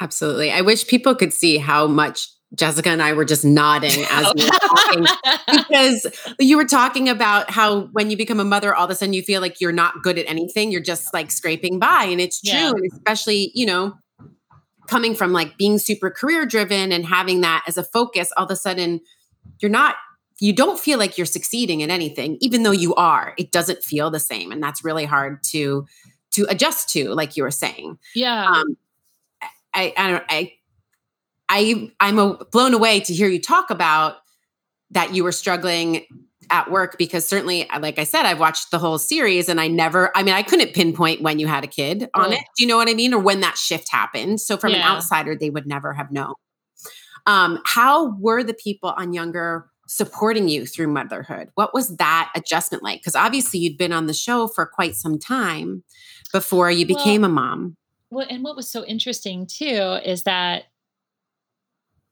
Absolutely. 0.00 0.50
I 0.52 0.60
wish 0.60 0.86
people 0.86 1.14
could 1.14 1.32
see 1.32 1.58
how 1.58 1.86
much 1.86 2.28
Jessica 2.54 2.88
and 2.90 3.00
I 3.00 3.12
were 3.12 3.24
just 3.24 3.44
nodding 3.44 4.04
as 4.10 4.32
we 4.34 4.44
were 4.44 4.50
talking 4.50 5.06
because 5.52 6.06
you 6.38 6.56
were 6.56 6.64
talking 6.64 7.08
about 7.08 7.50
how 7.50 7.82
when 7.92 8.10
you 8.10 8.16
become 8.16 8.40
a 8.40 8.44
mother, 8.44 8.74
all 8.74 8.84
of 8.84 8.90
a 8.90 8.94
sudden 8.94 9.12
you 9.12 9.22
feel 9.22 9.40
like 9.40 9.60
you're 9.60 9.72
not 9.72 10.02
good 10.02 10.18
at 10.18 10.28
anything. 10.28 10.72
You're 10.72 10.80
just 10.80 11.14
like 11.14 11.30
scraping 11.30 11.78
by. 11.78 12.04
And 12.04 12.20
it's 12.20 12.40
true. 12.40 12.52
Yeah. 12.52 12.70
And 12.70 12.92
especially, 12.92 13.52
you 13.54 13.66
know, 13.66 13.94
coming 14.88 15.14
from 15.14 15.32
like 15.32 15.56
being 15.56 15.78
super 15.78 16.10
career 16.10 16.44
driven 16.44 16.90
and 16.90 17.06
having 17.06 17.42
that 17.42 17.62
as 17.68 17.78
a 17.78 17.84
focus, 17.84 18.32
all 18.36 18.46
of 18.46 18.50
a 18.50 18.56
sudden 18.56 19.00
you're 19.60 19.70
not, 19.70 19.94
you 20.40 20.52
don't 20.52 20.80
feel 20.80 20.98
like 20.98 21.16
you're 21.16 21.26
succeeding 21.26 21.82
in 21.82 21.90
anything, 21.90 22.36
even 22.40 22.64
though 22.64 22.70
you 22.72 22.94
are. 22.96 23.34
It 23.38 23.52
doesn't 23.52 23.84
feel 23.84 24.10
the 24.10 24.18
same. 24.18 24.50
And 24.50 24.60
that's 24.62 24.84
really 24.84 25.04
hard 25.04 25.42
to 25.50 25.86
to 26.32 26.46
adjust 26.48 26.88
to, 26.90 27.10
like 27.10 27.36
you 27.36 27.42
were 27.42 27.50
saying. 27.50 27.98
yeah. 28.14 28.44
Um, 28.44 28.76
I, 29.72 29.92
I 29.96 30.10
don't 30.10 30.24
I 30.28 30.52
I 31.50 31.90
I'm 32.00 32.18
a, 32.18 32.34
blown 32.52 32.72
away 32.74 33.00
to 33.00 33.12
hear 33.12 33.28
you 33.28 33.40
talk 33.40 33.70
about 33.70 34.16
that 34.92 35.14
you 35.14 35.24
were 35.24 35.32
struggling 35.32 36.06
at 36.52 36.70
work 36.70 36.96
because 36.98 37.26
certainly 37.28 37.68
like 37.80 37.98
I 37.98 38.04
said 38.04 38.24
I've 38.24 38.40
watched 38.40 38.70
the 38.70 38.78
whole 38.78 38.98
series 38.98 39.48
and 39.48 39.60
I 39.60 39.68
never 39.68 40.10
I 40.16 40.22
mean 40.22 40.34
I 40.34 40.42
couldn't 40.42 40.72
pinpoint 40.74 41.22
when 41.22 41.38
you 41.38 41.46
had 41.46 41.62
a 41.64 41.68
kid 41.68 42.08
on 42.14 42.26
Oh. 42.28 42.32
it. 42.32 42.40
Do 42.56 42.62
you 42.62 42.66
know 42.68 42.76
what 42.76 42.88
I 42.88 42.94
mean 42.94 43.12
or 43.14 43.20
when 43.20 43.40
that 43.40 43.56
shift 43.58 43.88
happened? 43.90 44.40
So 44.40 44.56
from 44.56 44.72
an 44.74 44.80
outsider 44.82 45.36
they 45.36 45.50
would 45.50 45.66
never 45.66 45.92
have 45.92 46.10
known. 46.10 46.34
Um 47.26 47.60
how 47.64 48.16
were 48.18 48.42
the 48.42 48.54
people 48.54 48.90
on 48.96 49.12
younger 49.12 49.68
supporting 49.86 50.48
you 50.48 50.66
through 50.66 50.88
motherhood? 50.88 51.50
What 51.56 51.74
was 51.74 51.96
that 51.96 52.30
adjustment 52.34 52.82
like? 52.82 53.02
Cuz 53.04 53.14
obviously 53.14 53.60
you'd 53.60 53.78
been 53.78 53.92
on 53.92 54.06
the 54.06 54.14
show 54.14 54.46
for 54.48 54.66
quite 54.66 54.94
some 54.96 55.18
time 55.18 55.82
before 56.32 56.70
you 56.70 56.86
Well, 56.88 56.96
became 56.98 57.22
a 57.24 57.28
mom. 57.28 57.76
well, 58.10 58.26
and 58.28 58.42
what 58.42 58.56
was 58.56 58.68
so 58.68 58.84
interesting 58.84 59.46
too 59.46 59.98
is 60.04 60.24
that 60.24 60.64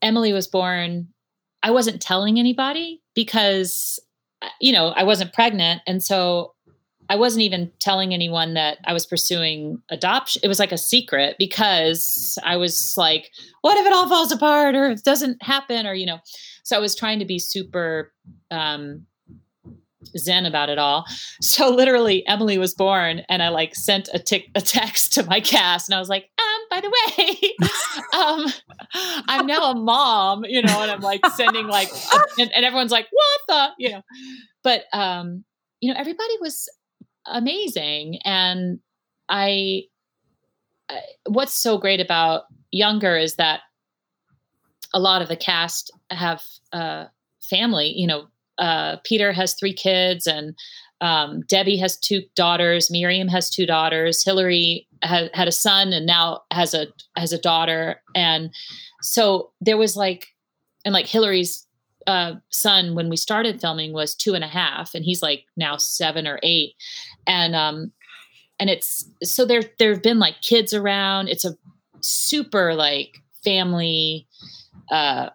Emily 0.03 0.33
was 0.33 0.47
born. 0.47 1.09
I 1.63 1.71
wasn't 1.71 2.03
telling 2.03 2.39
anybody 2.39 3.03
because, 3.15 3.99
uh, 4.43 4.49
you 4.61 4.73
know, 4.73 4.89
I 4.89 5.03
wasn't 5.03 5.33
pregnant. 5.33 5.83
And 5.87 6.03
so 6.03 6.55
I 7.11 7.17
wasn't 7.17 7.43
even 7.43 7.73
telling 7.81 8.13
anyone 8.13 8.55
that 8.55 8.79
I 8.85 8.93
was 8.93 9.07
pursuing 9.07 9.83
adoption. 9.91 10.41
It 10.45 10.49
was 10.49 10.59
like 10.59 10.73
a 10.73 10.79
secret 10.79 11.37
because 11.39 12.39
I 12.45 12.57
was 12.57 12.95
like, 12.97 13.31
what 13.63 13.79
if 13.79 13.87
it 13.87 13.93
all 13.93 14.09
falls 14.09 14.31
apart 14.31 14.75
or 14.75 14.91
it 14.91 15.05
doesn't 15.05 15.43
happen? 15.43 15.87
Or, 15.87 15.95
you 15.95 16.07
know, 16.07 16.19
so 16.65 16.77
I 16.77 16.81
was 16.81 16.95
trying 16.95 17.19
to 17.21 17.25
be 17.25 17.39
super 17.39 18.13
um, 18.51 19.07
zen 20.17 20.47
about 20.47 20.69
it 20.69 20.79
all. 20.79 21.07
So 21.41 21.71
literally, 21.71 22.27
Emily 22.27 22.59
was 22.59 22.75
born, 22.75 23.23
and 23.29 23.43
I 23.43 23.49
like 23.49 23.75
sent 23.75 24.09
a 24.13 24.19
tick 24.19 24.49
a 24.55 24.61
text 24.61 25.15
to 25.15 25.25
my 25.25 25.41
cast, 25.41 25.89
and 25.89 25.95
I 25.95 25.99
was 25.99 26.09
like, 26.09 26.29
um, 26.39 26.58
by 26.71 26.81
the 26.81 26.91
way, 26.91 27.69
um, 28.19 28.47
I'm 29.29 29.47
now 29.47 29.71
a 29.71 29.75
mom, 29.75 30.45
you 30.45 30.63
know, 30.63 30.83
and 30.83 30.91
I'm 30.91 31.01
like 31.01 31.25
sending 31.35 31.67
like, 31.67 31.89
and, 32.39 32.51
and 32.55 32.65
everyone's 32.65 32.93
like, 32.93 33.07
what 33.11 33.41
the, 33.49 33.69
you 33.79 33.91
know, 33.91 34.03
but 34.63 34.83
um, 34.93 35.45
you 35.81 35.93
know, 35.93 35.99
everybody 35.99 36.35
was 36.41 36.69
amazing, 37.27 38.19
and 38.25 38.81
I, 39.29 39.83
I 40.89 41.01
what's 41.27 41.55
so 41.55 41.79
great 41.79 42.01
about 42.01 42.45
younger 42.71 43.17
is 43.17 43.37
that 43.37 43.61
a 44.95 45.01
lot 45.01 45.23
of 45.23 45.29
the 45.29 45.37
cast 45.37 45.91
have 46.11 46.43
uh 46.73 47.05
family 47.41 47.93
you 47.95 48.07
know 48.07 48.27
uh, 48.59 48.97
Peter 49.05 49.33
has 49.33 49.55
three 49.55 49.73
kids, 49.73 50.27
and 50.27 50.55
um, 51.01 51.43
Debi 51.45 51.79
has 51.79 51.97
two 51.97 52.23
daughters. 52.35 52.91
Miriam 52.91 53.29
has 53.29 53.51
two 53.51 53.67
daughters. 53.67 54.25
Hilary 54.25 54.87
had, 55.03 55.31
had 55.35 55.49
a 55.49 55.53
son, 55.53 55.93
and 55.93 56.07
now 56.07 56.43
has 56.51 56.75
a 56.75 56.89
has 57.17 57.33
a 57.33 57.41
daughter. 57.41 58.01
And 58.15 58.51
so 59.01 59.53
there 59.61 59.77
was 59.77 59.97
like, 59.97 60.29
and 60.85 60.93
like 60.93 61.07
Hilary's 61.07 61.67
uh, 62.07 62.35
son 62.51 62.95
when 62.95 63.09
we 63.09 63.17
started 63.17 63.61
filming 63.61 63.93
was 63.93 64.15
two 64.15 64.35
and 64.35 64.45
a 64.45 64.49
half, 64.49 64.95
and 64.95 65.05
he's 65.05 65.23
like 65.23 65.45
now 65.57 65.77
seven 65.77 66.27
or 66.27 66.41
eight, 66.43 66.75
and 67.27 67.55
um, 67.55 67.93
and 68.59 68.71
it's 68.71 69.09
so 69.23 69.45
there 69.45 69.63
there 69.79 69.93
have 69.93 70.03
been 70.03 70.19
like 70.19 70.41
kids 70.43 70.75
around. 70.75 71.29
It's 71.29 71.45
a 71.45 71.57
super 72.01 72.75
like 72.75 73.19
family 73.45 74.27
uh 74.91 75.31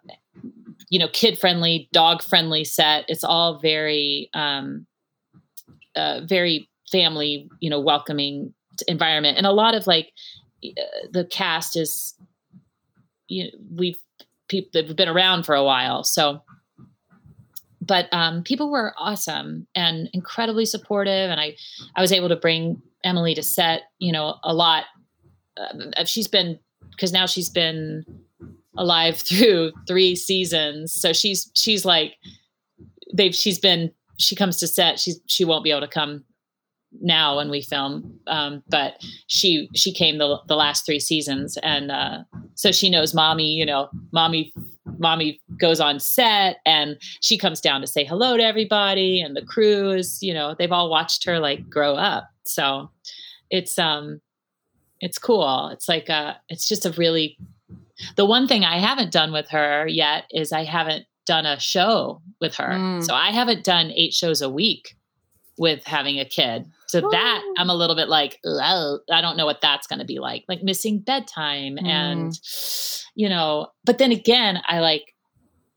you 0.90 1.00
know 1.00 1.08
kid 1.12 1.38
friendly 1.38 1.90
dog 1.92 2.22
friendly 2.22 2.64
set 2.64 3.06
it's 3.08 3.24
all 3.24 3.60
very 3.60 4.30
um 4.34 4.86
uh 5.96 6.22
very 6.26 6.70
family, 6.92 7.50
you 7.60 7.70
know, 7.70 7.80
welcoming 7.80 8.54
environment. 8.88 9.38
And 9.38 9.46
a 9.46 9.52
lot 9.52 9.76
of 9.76 9.88
like 9.88 10.12
uh, 10.64 11.08
the 11.12 11.26
cast 11.26 11.76
is, 11.76 12.16
you 13.28 13.46
know, 13.46 13.50
we've 13.76 13.98
people 14.48 14.70
that 14.74 14.88
have 14.88 14.96
been 14.96 15.10
around 15.10 15.44
for 15.44 15.56
a 15.56 15.64
while. 15.64 16.04
So, 16.04 16.42
but 17.82 18.08
um, 18.14 18.44
people 18.44 18.72
were 18.72 18.94
awesome 18.98 19.68
and 19.76 20.10
incredibly 20.14 20.66
supportive. 20.66 21.30
And 21.30 21.40
I, 21.40 21.56
I 21.96 22.02
was 22.02 22.12
able 22.12 22.30
to 22.30 22.36
bring 22.36 22.82
Emily 23.04 23.34
to 23.36 23.44
set, 23.44 23.84
you 24.00 24.12
know, 24.12 24.38
a 24.44 24.54
lot. 24.54 24.86
Uh, 25.58 26.06
she's 26.06 26.28
been, 26.28 26.60
because 26.92 27.12
now 27.12 27.26
she's 27.26 27.50
been 27.50 28.06
alive 28.78 29.18
through 29.28 29.72
three 29.88 30.16
seasons. 30.16 30.94
So 30.94 31.14
she's, 31.14 31.52
she's 31.56 31.84
like, 31.84 32.14
they've, 33.14 33.36
she's 33.36 33.60
been, 33.60 33.92
she 34.18 34.36
comes 34.36 34.58
to 34.58 34.68
set, 34.68 35.00
she's, 35.00 35.20
she 35.28 35.46
won't 35.46 35.64
be 35.64 35.72
able 35.72 35.82
to 35.82 35.88
come 35.88 36.24
now 37.02 37.38
when 37.38 37.50
we 37.50 37.62
film. 37.62 38.20
Um, 38.28 38.64
but 38.70 39.04
she 39.28 39.70
she 39.76 39.94
came 39.94 40.18
the, 40.18 40.38
the 40.48 40.56
last 40.56 40.86
three 40.86 41.00
seasons 41.00 41.58
and 41.64 41.92
uh, 41.92 42.20
so 42.56 42.72
she 42.72 42.90
knows 42.90 43.14
mommy 43.14 43.52
you 43.52 43.66
know 43.66 43.90
mommy 44.12 44.54
mommy 45.00 45.42
goes 45.60 45.80
on 45.80 46.00
set 46.00 46.58
and 46.66 46.98
she 47.22 47.38
comes 47.38 47.60
down 47.60 47.82
to 47.82 47.88
say 47.88 48.06
hello 48.06 48.38
to 48.38 48.44
everybody 48.44 49.22
and 49.22 49.36
the 49.36 49.42
crew 49.42 49.92
is 49.92 50.20
you 50.22 50.34
know 50.34 50.56
they've 50.58 50.72
all 50.72 50.90
watched 50.90 51.26
her 51.26 51.40
like 51.40 51.70
grow 51.70 51.96
up. 51.96 52.30
So 52.46 52.92
it's 53.50 53.80
um 53.80 54.22
it's 55.02 55.18
cool. 55.18 55.70
It's 55.70 55.90
like 55.90 56.10
uh 56.10 56.36
it's 56.50 56.68
just 56.68 56.86
a 56.86 56.92
really 56.92 57.38
the 58.16 58.26
one 58.26 58.48
thing 58.48 58.64
i 58.64 58.78
haven't 58.78 59.12
done 59.12 59.32
with 59.32 59.50
her 59.50 59.88
yet 59.88 60.26
is 60.32 60.52
i 60.52 60.64
haven't 60.64 61.06
done 61.26 61.46
a 61.46 61.60
show 61.60 62.22
with 62.42 62.56
her 62.56 62.70
Mm. 62.74 63.04
so 63.06 63.14
i 63.14 63.32
haven't 63.32 63.64
done 63.64 63.92
eight 63.96 64.14
shows 64.14 64.42
a 64.42 64.50
week 64.50 64.96
with 65.58 65.84
having 65.86 66.20
a 66.20 66.26
kid 66.26 66.66
so 66.88 67.00
that 67.12 67.42
i'm 67.58 67.70
a 67.70 67.76
little 67.76 67.96
bit 67.96 68.10
like 68.10 68.40
i 68.46 69.22
don't 69.22 69.38
know 69.38 69.46
what 69.46 69.62
that's 69.62 69.88
going 69.88 70.00
to 70.00 70.06
be 70.06 70.20
like 70.20 70.44
like 70.48 70.64
missing 70.64 71.00
bedtime 71.00 71.78
and 71.78 72.40
you 73.16 73.30
know 73.30 73.68
but 73.86 73.98
then 74.00 74.12
again 74.12 74.60
i 74.68 74.80
like 74.80 75.14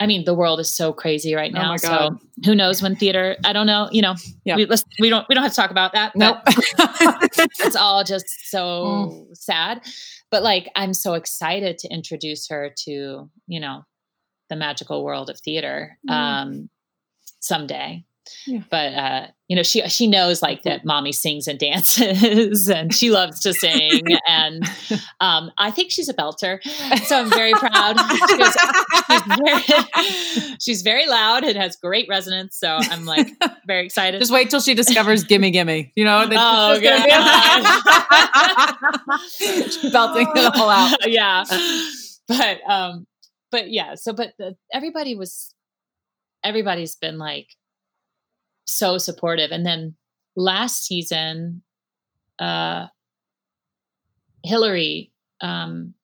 i 0.01 0.07
mean 0.07 0.25
the 0.25 0.35
world 0.35 0.61
is 0.61 0.73
so 0.73 0.93
crazy 0.95 1.35
right 1.35 1.53
Oh 1.55 1.59
now 1.59 1.69
my 1.71 1.77
so 1.77 2.19
who 2.45 2.55
knows 2.55 2.83
when 2.83 2.97
theater 2.97 3.37
i 3.45 3.53
don't 3.53 3.67
know 3.67 3.89
you 3.93 4.01
know 4.03 4.15
Yeah. 4.45 4.57
we, 4.57 4.67
we 4.99 5.09
don't 5.11 5.29
we 5.29 5.35
don't 5.35 5.43
have 5.45 5.53
to 5.53 5.57
talk 5.57 5.71
about 5.71 5.93
that 5.93 6.17
Nope. 6.17 6.39
it's 7.61 7.77
all 7.77 8.03
just 8.05 8.27
so 8.51 8.85
Mm. 8.87 9.37
sad 9.37 9.83
but 10.31 10.43
like 10.43 10.71
i'm 10.75 10.95
so 10.95 11.15
excited 11.15 11.79
to 11.79 11.89
introduce 11.89 12.49
her 12.49 12.73
to 12.85 13.31
you 13.47 13.61
know 13.61 13.85
the 14.49 14.57
magical 14.57 15.05
world 15.05 15.31
of 15.31 15.39
theater 15.41 15.99
Mm. 16.09 16.13
um 16.13 16.71
someday 17.41 18.05
Yeah. 18.47 18.63
but 18.71 18.93
uh 18.95 19.27
you 19.49 19.55
know 19.55 19.63
she 19.63 19.83
she 19.89 20.07
knows 20.09 20.43
like 20.43 20.63
that 20.65 20.85
mommy 20.85 21.13
sings 21.13 21.47
and 21.47 21.59
dances 21.67 22.69
and 22.69 22.93
she 22.93 23.11
loves 23.11 23.39
to 23.41 23.53
sing 23.55 24.03
and 24.29 24.65
um 25.21 25.53
i 25.59 25.71
think 25.71 25.93
she's 25.93 26.09
a 26.09 26.15
belter 26.15 26.59
so 27.05 27.21
i'm 27.21 27.31
very 27.31 27.53
proud 27.53 27.95
she 28.29 28.37
goes, 28.37 28.57
she's, 29.07 29.23
very, 29.39 29.63
she's 30.61 30.83
very 30.83 31.07
loud 31.07 31.45
and 31.45 31.57
has 31.57 31.77
great 31.77 32.07
resonance 32.09 32.57
so 32.57 32.79
i'm 32.91 33.05
like 33.05 33.29
very 33.69 33.85
excited 33.87 34.19
Just 34.21 34.33
wait 34.33 34.51
till 34.51 34.61
she 34.61 34.75
discovers 34.75 35.23
"Gimme 35.23 35.51
Gimme." 35.53 35.93
You 35.95 36.05
know, 36.05 36.27
Oh, 36.33 36.75
she's 36.75 36.83
gonna 36.83 37.05
be- 37.05 37.11
She's 39.31 39.93
belting 39.93 40.27
it 40.35 40.55
all 40.57 40.71
out. 40.71 40.99
yeah 41.09 41.45
but 42.29 42.59
um 42.69 43.07
but 43.51 43.71
yeah 43.71 43.95
so 43.95 44.13
but 44.13 44.33
the, 44.39 44.57
everybody 44.73 45.15
was 45.15 45.55
everybody's 46.45 46.97
been 46.97 47.19
like 47.19 47.49
so 48.65 48.99
supportive 48.99 49.51
and 49.51 49.65
then 49.65 49.95
last 50.37 50.85
season 50.85 51.63
uh 52.39 52.87
hilary 54.45 55.13
um 55.41 55.95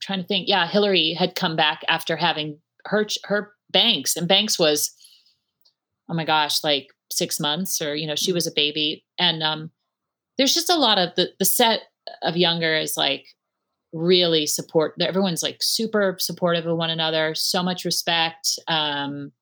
trying 0.00 0.20
to 0.20 0.26
think 0.26 0.48
yeah 0.48 0.66
hilary 0.66 1.12
had 1.12 1.34
come 1.34 1.56
back 1.56 1.82
after 1.88 2.16
having 2.16 2.58
her 2.84 3.06
her 3.24 3.52
banks 3.70 4.16
and 4.16 4.28
banks 4.28 4.58
was 4.58 4.92
oh 6.08 6.14
my 6.14 6.24
gosh 6.24 6.62
like 6.64 6.88
six 7.10 7.40
months 7.40 7.80
or 7.80 7.94
you 7.94 8.06
know 8.06 8.14
she 8.14 8.32
was 8.32 8.46
a 8.46 8.52
baby 8.54 9.04
and 9.18 9.42
um 9.42 9.70
there's 10.36 10.54
just 10.54 10.70
a 10.70 10.76
lot 10.76 10.98
of 10.98 11.14
the 11.16 11.28
the 11.38 11.44
set 11.44 11.80
of 12.22 12.36
younger 12.36 12.76
is 12.76 12.96
like 12.96 13.26
really 13.92 14.46
support 14.46 14.94
everyone's 15.00 15.42
like 15.42 15.56
super 15.60 16.16
supportive 16.18 16.66
of 16.66 16.76
one 16.76 16.90
another 16.90 17.34
so 17.34 17.62
much 17.62 17.86
respect 17.86 18.58
um 18.68 19.32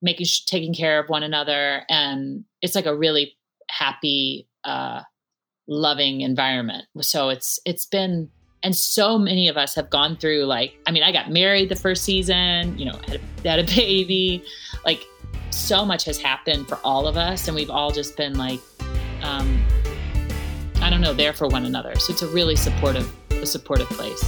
making 0.00 0.26
taking 0.46 0.72
care 0.72 1.00
of 1.00 1.08
one 1.08 1.24
another 1.24 1.82
and 1.88 2.44
it's 2.62 2.74
like 2.74 2.86
a 2.86 2.96
really 2.96 3.36
happy 3.68 4.46
uh 4.64 5.00
loving 5.70 6.20
environment. 6.20 6.84
So 7.00 7.28
it's 7.28 7.60
it's 7.64 7.86
been 7.86 8.28
and 8.62 8.76
so 8.76 9.16
many 9.16 9.48
of 9.48 9.56
us 9.56 9.74
have 9.74 9.88
gone 9.88 10.16
through 10.18 10.44
like 10.44 10.74
i 10.86 10.90
mean 10.90 11.02
i 11.02 11.10
got 11.10 11.30
married 11.30 11.70
the 11.70 11.76
first 11.76 12.04
season 12.04 12.78
you 12.78 12.84
know 12.84 12.98
had 13.06 13.18
a, 13.44 13.48
had 13.48 13.58
a 13.58 13.64
baby 13.74 14.44
like 14.84 15.02
so 15.48 15.82
much 15.86 16.04
has 16.04 16.20
happened 16.20 16.68
for 16.68 16.78
all 16.84 17.06
of 17.06 17.16
us 17.16 17.48
and 17.48 17.54
we've 17.54 17.70
all 17.70 17.90
just 17.90 18.18
been 18.18 18.36
like 18.36 18.60
um 19.22 19.64
i 20.82 20.90
don't 20.90 21.00
know 21.00 21.14
there 21.14 21.32
for 21.32 21.48
one 21.48 21.64
another. 21.64 21.94
So 21.98 22.12
it's 22.12 22.20
a 22.20 22.28
really 22.28 22.56
supportive 22.56 23.10
a 23.42 23.46
supportive 23.46 23.88
place 23.90 24.22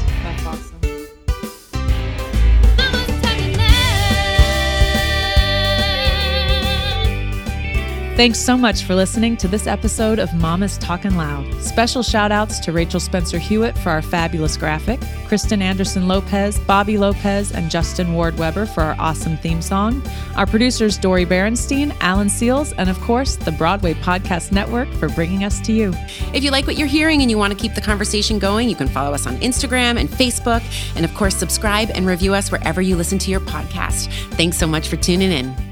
Thanks 8.22 8.38
so 8.38 8.56
much 8.56 8.84
for 8.84 8.94
listening 8.94 9.36
to 9.38 9.48
this 9.48 9.66
episode 9.66 10.20
of 10.20 10.32
Mama's 10.32 10.78
Talkin' 10.78 11.16
Loud. 11.16 11.52
Special 11.60 12.04
shout 12.04 12.30
outs 12.30 12.60
to 12.60 12.70
Rachel 12.70 13.00
Spencer 13.00 13.36
Hewitt 13.36 13.76
for 13.76 13.90
our 13.90 14.00
fabulous 14.00 14.56
graphic, 14.56 15.00
Kristen 15.26 15.60
Anderson 15.60 16.06
Lopez, 16.06 16.56
Bobby 16.60 16.98
Lopez, 16.98 17.50
and 17.50 17.68
Justin 17.68 18.14
Ward 18.14 18.38
Weber 18.38 18.64
for 18.64 18.84
our 18.84 18.94
awesome 19.00 19.36
theme 19.38 19.60
song, 19.60 20.00
our 20.36 20.46
producers 20.46 20.96
Dori 20.98 21.26
Berinstein, 21.26 21.96
Alan 21.98 22.28
Seales, 22.28 22.72
and 22.78 22.88
of 22.88 23.00
course, 23.00 23.34
the 23.34 23.50
Broadway 23.50 23.94
Podcast 23.94 24.52
Network 24.52 24.88
for 25.00 25.08
bringing 25.08 25.42
us 25.42 25.60
to 25.62 25.72
you. 25.72 25.92
If 26.32 26.44
you 26.44 26.52
like 26.52 26.68
what 26.68 26.78
you're 26.78 26.86
hearing 26.86 27.22
and 27.22 27.28
you 27.30 27.38
want 27.38 27.52
to 27.52 27.58
keep 27.58 27.74
the 27.74 27.80
conversation 27.80 28.38
going, 28.38 28.68
you 28.68 28.76
can 28.76 28.86
follow 28.86 29.14
us 29.14 29.26
on 29.26 29.36
Instagram 29.38 29.98
and 29.98 30.08
Facebook. 30.08 30.62
And 30.94 31.04
of 31.04 31.12
course, 31.14 31.34
subscribe 31.34 31.90
and 31.92 32.06
review 32.06 32.34
us 32.34 32.52
wherever 32.52 32.80
you 32.80 32.94
listen 32.94 33.18
to 33.18 33.32
your 33.32 33.40
podcast. 33.40 34.12
Thanks 34.34 34.58
so 34.58 34.68
much 34.68 34.86
for 34.86 34.94
tuning 34.94 35.32
in. 35.32 35.71